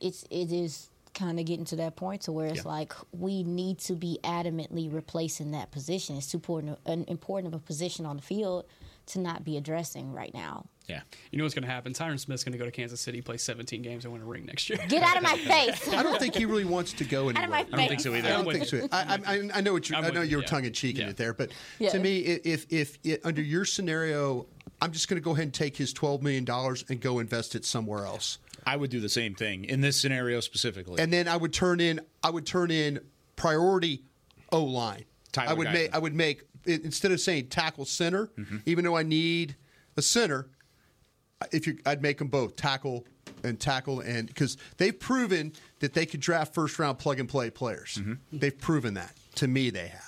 [0.00, 2.70] it's it is kind of getting to that point to where it's Yeah.
[2.70, 6.16] like we need to be adamantly replacing that position.
[6.16, 8.66] It's too important, an important of a position on the field
[9.06, 10.66] to not be addressing right now.
[10.86, 11.00] Yeah.
[11.32, 11.92] You know what's going to happen?
[11.92, 14.46] Tyron Smith's going to go to Kansas City, play 17 games, and win a ring
[14.46, 14.78] next year.
[14.88, 15.88] Get out of my face.
[15.92, 17.38] I don't think he really wants to go anywhere.
[17.38, 18.28] Out of my I don't think so either.
[18.28, 18.88] I don't think so.
[18.92, 19.96] I, I, I know what you.
[19.96, 20.48] I'm I know you you, were yeah.
[20.48, 21.90] tongue in cheek in it there, but Yeah.
[21.90, 24.46] to me, i- if if it, under your scenario,
[24.80, 27.54] I'm just going to go ahead and take his twelve million dollars and go invest
[27.56, 31.00] it somewhere else, I would do the same thing in this scenario specifically.
[31.02, 32.00] and then I would turn in.
[32.22, 33.00] I would turn in
[33.34, 34.02] priority
[34.52, 35.04] O line.
[35.36, 35.72] I would Guyton.
[35.72, 35.94] make.
[35.94, 38.58] I would make instead of saying tackle center, Mm-hmm.
[38.66, 39.56] even though I need
[39.96, 40.48] a center.
[41.52, 43.04] If you, I'd make them both tackle
[43.44, 47.50] and tackle, and because they've proven that they could draft first round plug and play
[47.50, 48.00] players.
[48.32, 49.12] They've proven that.
[49.36, 50.00] To me, they have.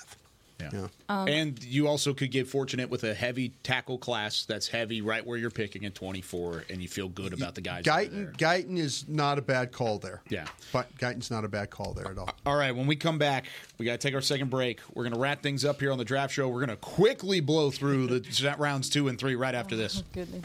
[0.57, 0.77] Mm-hmm.
[0.77, 0.87] Yeah.
[1.07, 5.25] Um, and you also could get fortunate with a heavy tackle class that's heavy right
[5.25, 7.85] where you're picking at 24, and you feel good about the guys.
[7.85, 8.25] that are there.
[8.33, 10.21] Guyton, Guyton is not a bad call there.
[10.29, 10.47] Yeah.
[10.73, 12.29] But Guyton's not a bad call there at all.
[12.45, 13.45] All right, when we come back,
[13.77, 14.81] we got to take our second break.
[14.93, 16.47] We're going to wrap things up here on the draft show.
[16.49, 20.03] We're going to quickly blow through the rounds two and three right after this.
[20.13, 20.43] Goodness.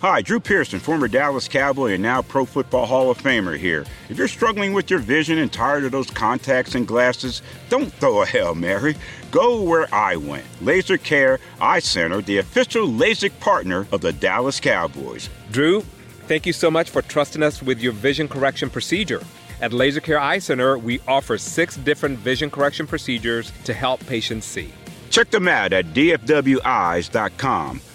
[0.00, 3.86] Hi, Drew Pearson, former Dallas Cowboy and now Pro Football Hall of Famer here.
[4.10, 7.40] If you're struggling with your vision and tired of those contacts and glasses,
[7.70, 8.96] don't throw a Hail Mary.
[9.30, 10.44] Go where I went.
[10.60, 15.30] Laser Care Eye Center, the official LASIK partner of the Dallas Cowboys.
[15.50, 15.80] Drew,
[16.26, 19.22] thank you so much for trusting us with your vision correction procedure.
[19.62, 24.44] At Laser Care Eye Center, we offer six different vision correction procedures to help patients
[24.44, 24.70] see.
[25.08, 27.80] Check them out at dfweyes.com.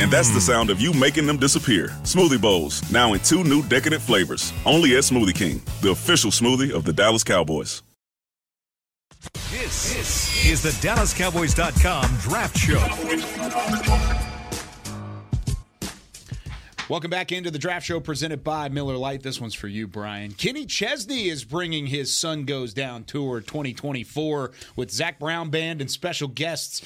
[0.00, 1.88] And that's the sound of you making them disappear.
[2.02, 4.52] Smoothie bowls, now in two new decadent flavors.
[4.64, 7.82] Only at Smoothie King, the official smoothie of the Dallas Cowboys.
[9.50, 12.78] This, this is the DallasCowboys.com Draft Show.
[16.88, 19.22] Welcome back into the draft show presented by Miller Lite.
[19.22, 20.32] This one's for you, Bryan.
[20.32, 25.90] Kenny Chesney is bringing his Sun Goes Down tour 2024 with Zac Brown Band and
[25.90, 26.82] special guests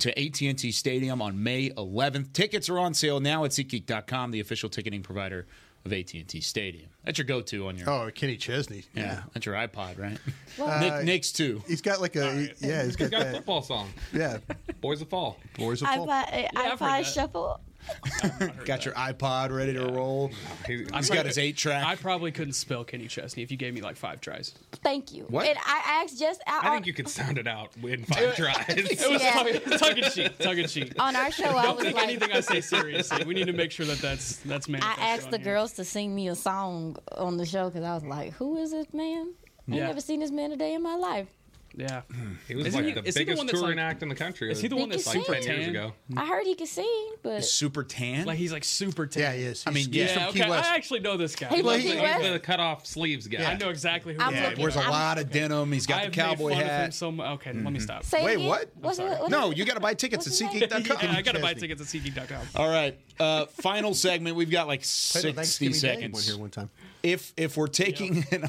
[0.00, 2.32] to AT&T Stadium on May 11th.
[2.32, 5.46] Tickets are on sale now at SeatGeek.com, the official ticketing provider
[5.84, 6.88] of AT&T Stadium.
[7.04, 8.84] That's your go-to on your Oh, Kenny Chesney.
[8.94, 10.18] yeah, that's your iPod, right?
[10.60, 11.62] Uh, Nick, Nick's too.
[11.66, 12.84] He's got like a he- yeah.
[12.84, 13.88] He's got, He's got a football song.
[14.12, 14.38] Yeah,
[14.82, 15.38] Boys of Fall.
[15.56, 16.10] Boys of Fall.
[16.10, 16.24] uh,
[16.54, 17.60] I've iPod shuffle.
[18.64, 20.30] Got your iPod ready to roll.
[20.66, 21.84] He- He's got his eight track.
[21.84, 24.54] I probably couldn't spell Kenny Chesney if you gave me like five tries.
[24.82, 25.24] Thank you.
[25.28, 25.46] What?
[25.46, 28.64] And I asked just out I think you could sound it out in five tries.
[28.68, 29.32] It was Yeah.
[29.32, 30.38] tongue, tongue in cheek.
[30.38, 30.92] Tongue in cheek.
[30.98, 31.44] on our show.
[31.56, 33.24] I Don't was take like, anything I say seriously.
[33.24, 34.82] We need to make sure that that's that's man.
[34.82, 35.44] I asked the here.
[35.46, 38.70] girls to sing me a song on the show because I was like, "Who is
[38.72, 39.32] this man?
[39.70, 39.86] I Yeah.
[39.86, 41.28] never seen this man a day in my life."
[41.76, 42.02] Yeah.
[42.48, 44.02] He was Isn't like he- the is he the biggest one that's touring like- act
[44.02, 44.50] in the country.
[44.50, 45.76] Is he the one that's like is super ten years tan?
[45.76, 45.92] ago?
[46.16, 48.26] I heard he could sing, but Super tan.
[48.26, 49.22] Like he's like super tan.
[49.22, 49.64] Yeah, he is.
[49.66, 50.02] I mean, He's- yeah.
[50.06, 50.50] he's Yeah, from Key okay.
[50.50, 50.70] West.
[50.70, 51.48] I actually know this guy.
[51.48, 52.02] He He was- loves he it.
[52.02, 53.44] was- He's the cut off sleeves guy.
[53.44, 54.20] I know exactly who.
[54.20, 54.42] I'm he is.
[54.42, 55.72] yeah, looking- wears a I'm- lot of denim.
[55.72, 56.94] He's got I've the cowboy made fun Of him hat.
[56.94, 58.04] so mu- okay, let me stop.
[58.04, 58.48] say Wait, again.
[58.48, 58.70] what?
[58.80, 59.12] What's sorry.
[59.12, 60.68] it, what No, is you got to buy tickets at What's his name?
[60.68, 60.98] SeatGeek.com.
[61.10, 62.46] Yeah, I gotta buy tickets at SeatGeek.com.
[62.56, 62.98] All right.
[63.20, 64.34] Uh, final segment.
[64.34, 64.86] We've got like Played
[65.38, 66.14] on sixty Thanksgiving Day seconds.
[66.14, 66.70] one here one time.
[67.02, 68.44] If if we're taking an,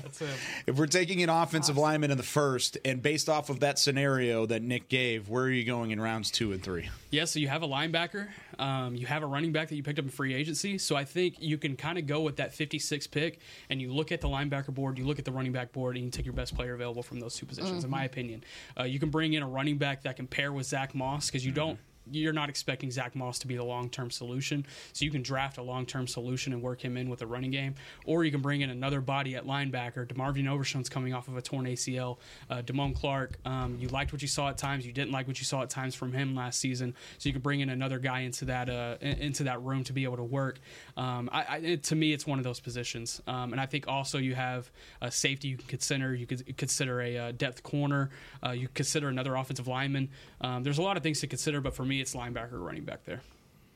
[0.67, 4.45] if we're taking an offensive lineman in the first, and based off of that scenario
[4.45, 6.89] that Nick gave, where are you going in rounds two and three?
[7.11, 8.27] Yeah, so you have a linebacker,
[8.59, 10.77] um, you have a running back that you picked up in free agency.
[10.77, 13.39] So I think you can kind of go with that 56 pick,
[13.69, 16.05] and you look at the linebacker board, you look at the running back board, and
[16.05, 17.83] you take your best player available from those two positions.
[17.83, 17.93] In Mhm.
[17.93, 18.43] my opinion,
[18.79, 21.45] uh, you can bring in a running back that can pair with Zach Moss because
[21.45, 21.79] you don't.
[22.09, 24.65] You're not expecting Zach Moss to be the long term solution.
[24.93, 27.51] So you can draft a long term solution and work him in with a running
[27.51, 27.75] game.
[28.05, 30.07] Or you can bring in another body at linebacker.
[30.07, 32.17] DeMarvion Overshown's coming off of a torn ACL.
[32.49, 34.85] Uh, Damone Clark, um, you liked what you saw at times.
[34.85, 36.95] You didn't like what you saw at times from him last season.
[37.17, 40.03] So you can bring in another guy into that uh, into that room to be
[40.03, 40.59] able to work.
[40.97, 43.21] Um, I, I, it, to me, it's one of those positions.
[43.27, 44.71] Um, and I think also you have
[45.01, 46.15] a safety you can consider.
[46.15, 48.09] You could consider a uh, depth corner.
[48.45, 50.09] Uh, you consider another offensive lineman.
[50.41, 52.83] Um, there's a lot of things to consider, but for me, it's linebacker or running
[52.83, 53.21] back there.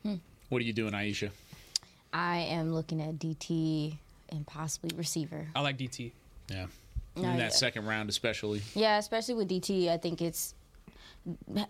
[0.02, 0.14] Hmm.
[0.48, 1.30] What are you doing, Iisha?
[2.12, 3.96] I am looking at DT
[4.30, 5.48] and possibly receiver.
[5.54, 6.12] I like DT.
[6.48, 6.66] Yeah.
[7.16, 7.48] No, in that yeah.
[7.48, 8.62] second round, especially.
[8.74, 10.54] Yeah, especially with DT, I think it's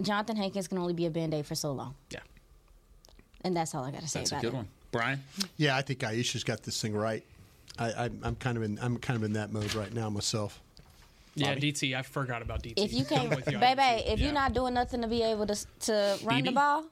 [0.02, 1.94] Jonathan Hankins can only be a band aid for so long.
[2.10, 2.20] Yeah.
[3.42, 4.54] And that's all I got to say That's a good it.
[4.54, 4.68] one.
[4.90, 5.22] Bryan?
[5.56, 7.22] Yeah, I think Iisha's got this thing right.
[7.78, 8.78] I, I, I'm kind of in.
[8.80, 10.60] I'm kind of in that mode right now myself.
[11.36, 11.94] Yeah, DT.
[11.96, 12.74] I forgot about DT.
[12.76, 14.24] If you I'm can't, with you baby, if Yeah.
[14.26, 16.84] you're not doing nothing to be able to to run the ball,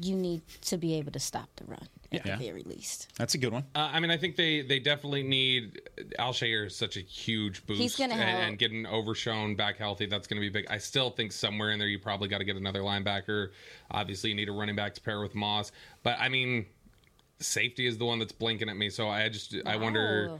[0.00, 2.36] you need to be able to stop the run at Yeah.
[2.36, 3.08] the very least.
[3.16, 3.64] That's a good one.
[3.74, 5.82] Uh, I mean, I think they they definitely need
[6.18, 7.80] Al-Shaair is such a huge boost.
[7.80, 8.42] He's gonna and, help.
[8.44, 10.06] and getting Overshown back healthy.
[10.06, 10.66] That's going to be big.
[10.70, 13.50] I still think somewhere in there you probably got to get another linebacker.
[13.90, 15.70] Obviously, you need a running back to pair with Moss.
[16.02, 16.64] But I mean,
[17.40, 18.88] safety is the one that's blinking at me.
[18.88, 20.38] So I just I wonder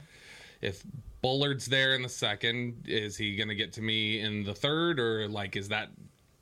[0.63, 0.83] if
[1.23, 2.85] Bullard's there in the second.
[2.87, 5.89] Is he going to get to me in the third, or like is that?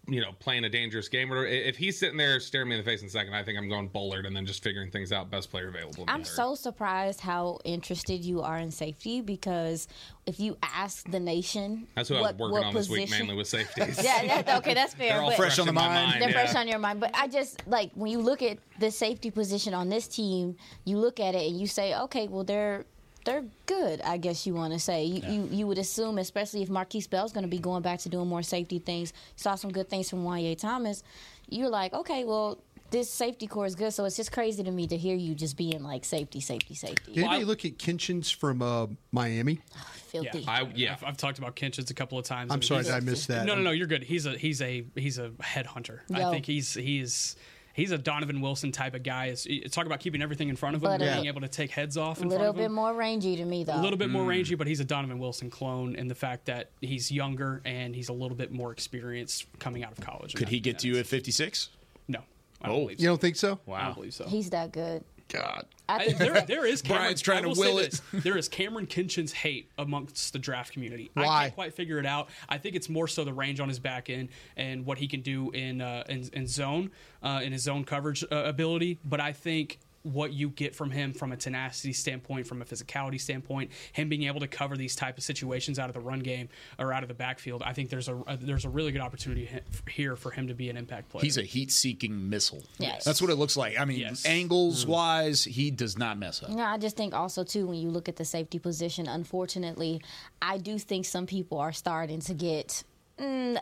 [0.09, 1.33] You know, playing a dangerous game.
[1.33, 3.57] Or if he's sitting there staring me in the face in the second, I think
[3.57, 5.31] I'm going Bullard and then just figuring things out.
[5.31, 6.05] Best player available.
[6.09, 9.87] I'm so surprised how interested you are in safety because
[10.27, 13.09] if you ask the nation, That's what, I what, was working what on this week,
[13.11, 14.03] mainly with safeties.
[14.03, 15.13] yeah, that, okay, that's fair.
[15.13, 16.11] They're all but fresh on the my mind.
[16.11, 16.45] mind, They're yeah.
[16.45, 16.99] fresh on your mind.
[16.99, 20.99] But I just like when you look at the safety position on this team, you
[20.99, 22.85] look at it and you say, okay, well they're
[23.25, 24.01] they're good.
[24.03, 27.33] I guess you want to say you, you you would assume, especially if Markquese Bell's
[27.33, 29.13] going to be going back to doing more safety things.
[29.37, 31.03] Saw some good things from Juanyeh Thomas.
[31.49, 32.59] You're like, okay, well.
[32.93, 35.57] This safety core is good, so it's just crazy to me to hear you just
[35.57, 37.13] being like safety, safety, safety.
[37.13, 39.61] Did anybody look at Kinchens from uh, Miami?
[40.09, 40.41] Filthy.
[40.41, 40.93] Yeah, I, yeah.
[40.95, 42.51] I've, I've talked about Kinchens a couple of times.
[42.51, 43.47] I'm I mean, sorry, I missed that.
[43.47, 43.71] No, no, no.
[43.71, 44.03] You're good.
[44.03, 46.01] He's a he's a he's a headhunter.
[46.13, 47.37] I think he's he's
[47.81, 49.27] he's a Donovan Wilson type of guy.
[49.27, 51.41] It's, it's talk about keeping everything in front of him, But, and uh, being able
[51.41, 52.73] to take heads off A in little front of bit him.
[52.73, 53.75] more rangy to me, though.
[53.75, 56.71] A little bit more rangy, but he's a Donovan Wilson clone in the fact that
[56.81, 60.35] he's younger and he's a little bit more experienced coming out of college.
[60.35, 61.71] Could he get to you at 56?
[62.09, 62.21] No.
[62.63, 63.59] I oh, don't believe You don't think so?
[63.73, 64.27] I don't believe so.
[64.27, 65.05] He's that good.
[65.33, 65.67] God.
[65.89, 67.91] I I- there, there is Kamren, Bryan's trying to will it.
[68.13, 68.23] this.
[68.25, 71.11] There is Kamren Kinchens' hate amongst the draft community.
[71.17, 72.29] I can't quite figure it out.
[72.49, 75.21] I think it's more so the range on his back end and what he can
[75.23, 76.91] do in uh, in, in zone,
[77.23, 78.99] uh, in his zone coverage uh, ability.
[79.05, 83.21] But I think what you get from him from a tenacity standpoint, from a physicality
[83.21, 86.49] standpoint, him being able to cover these type of situations out of the run game
[86.79, 89.49] or out of the backfield, I think there's a, a there's a really good opportunity
[89.91, 91.23] here for him to be an impact player.
[91.23, 92.63] He's a heat-seeking missile.
[92.79, 93.05] Yes.
[93.05, 93.79] That's what it looks like.
[93.79, 94.25] I mean, Yes.
[94.25, 96.51] angles wise, he does not mess up.
[96.51, 100.01] No, I just think also too when you look at the safety position, unfortunately,
[100.41, 102.85] I do think some people are starting to get
[103.19, 103.59] mm,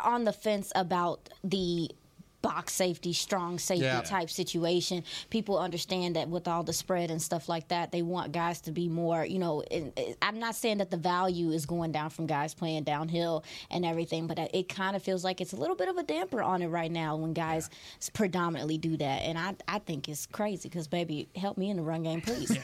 [0.00, 1.90] on the fence about the
[2.44, 4.02] box safety, strong safety Yeah.
[4.02, 5.02] type situation.
[5.30, 8.70] People understand that with all the spread and stuff like that, they want guys to
[8.70, 12.10] be more, you know, and- and I'm not saying that the value is going down
[12.10, 15.74] from guys playing downhill and everything, but it kind of feels like it's a little
[15.76, 17.70] bit of a damper on it right now when guys
[18.12, 19.22] predominantly do that.
[19.22, 22.56] And I, I think it's crazy because, baby, help me in the run game, please.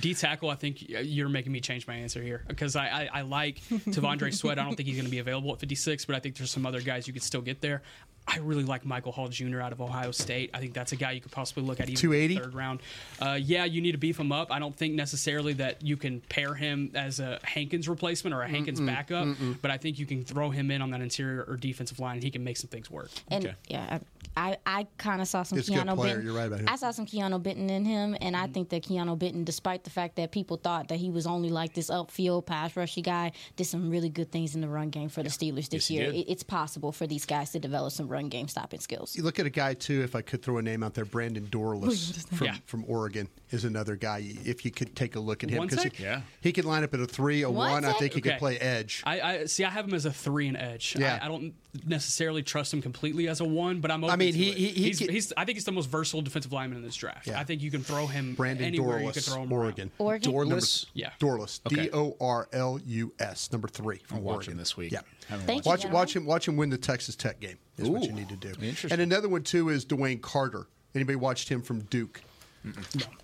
[0.00, 3.22] D tackle, I think you're making me change my answer here because I, I, I
[3.22, 4.58] like T'Vondre Sweat.
[4.58, 6.64] I don't think he's going to be available at 56, but I think there's some
[6.64, 7.82] other guys you could still get there.
[8.26, 9.60] I really like Michael Hall Jr.
[9.60, 10.50] out of Ohio State.
[10.54, 12.34] I think that's a guy you could possibly look at even 280?
[12.34, 12.80] in the third round.
[13.20, 14.52] Uh, yeah, you need to beef him up.
[14.52, 18.48] I don't think necessarily that you can pair him as a Hankins replacement or a
[18.48, 19.28] Hankins backup,
[19.60, 22.22] but I think you can throw him in on that interior or defensive line and
[22.22, 23.10] he can make some things work.
[23.28, 23.98] And yeah,
[24.36, 26.14] I, I kind of saw some He's a good Keanu player.
[26.14, 26.26] Benton.
[26.26, 26.68] You're right about him.
[26.68, 28.52] I saw some Keanu Benton in him, and I mm-hmm.
[28.52, 31.74] think that Keanu Benton, despite the fact that people thought that he was only like
[31.74, 35.22] this upfield pass rushy guy, did some really good things in the run game for
[35.22, 36.10] the Steelers this Yes, year.
[36.10, 39.14] It, it's possible for these guys to develop some run game stopping skills.
[39.16, 40.02] You look at a guy too.
[40.02, 42.56] If I could throw a name out there, Brandon Dorlus from, Yeah.
[42.64, 44.24] from Oregon is another guy.
[44.44, 46.02] If you could take a look at him, One he.
[46.02, 46.22] Yeah.
[46.40, 47.84] he could line up at a three, a One one.
[47.84, 49.02] I think he could play edge.
[49.04, 49.64] I, I see.
[49.64, 50.96] I have him as a three and edge.
[50.98, 51.18] Yeah.
[51.20, 51.54] I, I don't
[51.86, 54.82] necessarily trust him completely as a one, but I'm open I mean, he, he, he
[54.84, 57.26] he's, could, he's, I think he's the most versatile defensive lineman in this draft.
[57.26, 57.40] Yeah.
[57.40, 59.52] I think you can throw him Brandon anywhere you could Dorlus, throw him.
[59.52, 59.58] around.
[59.62, 59.90] Oregon.
[59.98, 60.32] Oregon?
[60.32, 60.86] Dorlus?
[60.94, 61.10] Yeah.
[61.20, 61.60] Dorlus.
[61.66, 61.84] Okay.
[61.84, 63.50] D O R L U S.
[63.52, 64.56] Number three from I'm watching Oregon.
[64.58, 64.92] this week.
[64.92, 65.00] Yeah.
[65.28, 65.92] Thank you, Watch, gentlemen.
[65.92, 66.26] watch him.
[66.26, 67.58] Watch him win the Texas Tech game.
[67.78, 68.48] Is what you need to do.
[68.50, 68.92] interesting.
[68.92, 70.66] And another one too is DeWayne Carter.
[70.94, 72.20] Anybody watched him from Duke?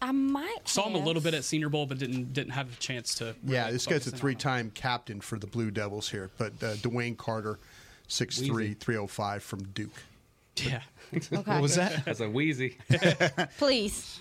[0.02, 2.76] I might Saw him a little bit at Senior Bowl, but didn't didn't have a
[2.76, 3.36] chance to.
[3.44, 4.20] Yeah, this guy's a focus in on him.
[4.20, 6.30] three-time captain for the Blue Devils here.
[6.38, 7.58] But uh, DeWayne Carter,
[8.08, 8.74] 6'3", Wheezy.
[8.74, 10.02] 305 from Duke.
[10.64, 10.80] Yeah.
[11.14, 11.52] Okay.
[11.52, 12.04] What was that?
[12.04, 12.76] That's a wheezy.
[13.58, 14.20] Please.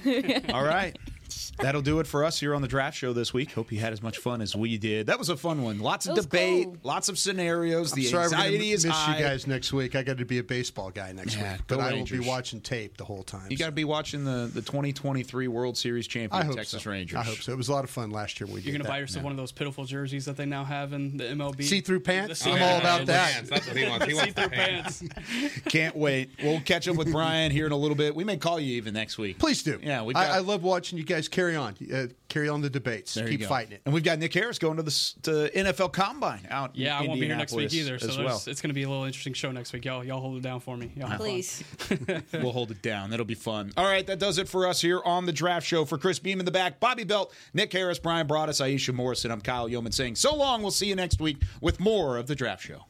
[0.53, 0.97] All right.
[1.59, 3.51] That'll do it for us here on the draft show this week.
[3.51, 5.07] Hope you had as much fun as we did.
[5.07, 5.79] That was a fun one.
[5.79, 6.77] Lots of debate, cool.
[6.83, 7.91] lots of scenarios.
[7.93, 9.17] I'm the sorry we're gonna anxiety is miss high.
[9.17, 9.95] you guys next week.
[9.95, 12.19] I got to be a baseball guy next Yeah, week, go but I will be
[12.19, 13.47] watching tape the whole time.
[13.49, 16.91] You got to be watching the, the 2023 World Series champion Texas so.
[16.91, 17.17] Rangers.
[17.17, 17.51] I hope so.
[17.51, 18.47] It was a lot of fun last year.
[18.47, 21.17] We You're gonna buy yourself one of those pitiful jerseys that they now have in
[21.17, 21.63] the MLB.
[21.63, 22.45] See-through pants?
[22.45, 23.45] I'm all about that.
[23.47, 24.05] That's what he wants.
[24.05, 25.03] He wants See-through pants.
[25.03, 25.59] pants.
[25.69, 26.29] Can't wait.
[26.43, 28.15] We'll catch up with Bryan here in a little bit.
[28.15, 29.39] We may call you even next week.
[29.39, 29.79] Please do.
[29.81, 31.75] Yeah, we've I, I love watching you guys carry on.
[31.93, 33.13] Uh, carry on the debates.
[33.13, 33.81] There Keep fighting it.
[33.85, 34.91] And we've got Nick Harris going to the
[35.23, 36.75] to NFL Combine out.
[36.75, 37.97] in Yeah, I won't be here next week either.
[37.97, 38.41] So well.
[38.45, 39.85] it's going to be a little interesting show next week.
[39.85, 40.91] Y'all, y'all hold it down for me.
[40.95, 41.15] Y'all.
[41.17, 41.63] Please.
[42.33, 43.09] we'll hold it down.
[43.09, 43.71] That'll be fun.
[43.77, 45.85] All right, that does it for us here on the draft show.
[45.85, 49.41] For Chris Beam in the back, Bobby Belt, Nick Harris, Bryan Broaddus, Iisha Morrison, I'm
[49.41, 50.61] Kyle Youmans saying so long.
[50.61, 52.83] We'll see you next week with more of the draft show.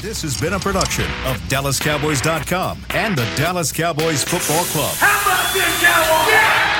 [0.00, 4.94] This has been a production of DallasCowboys.com and the Dallas Cowboys Football Club.
[4.98, 6.77] How about this, Cowboys?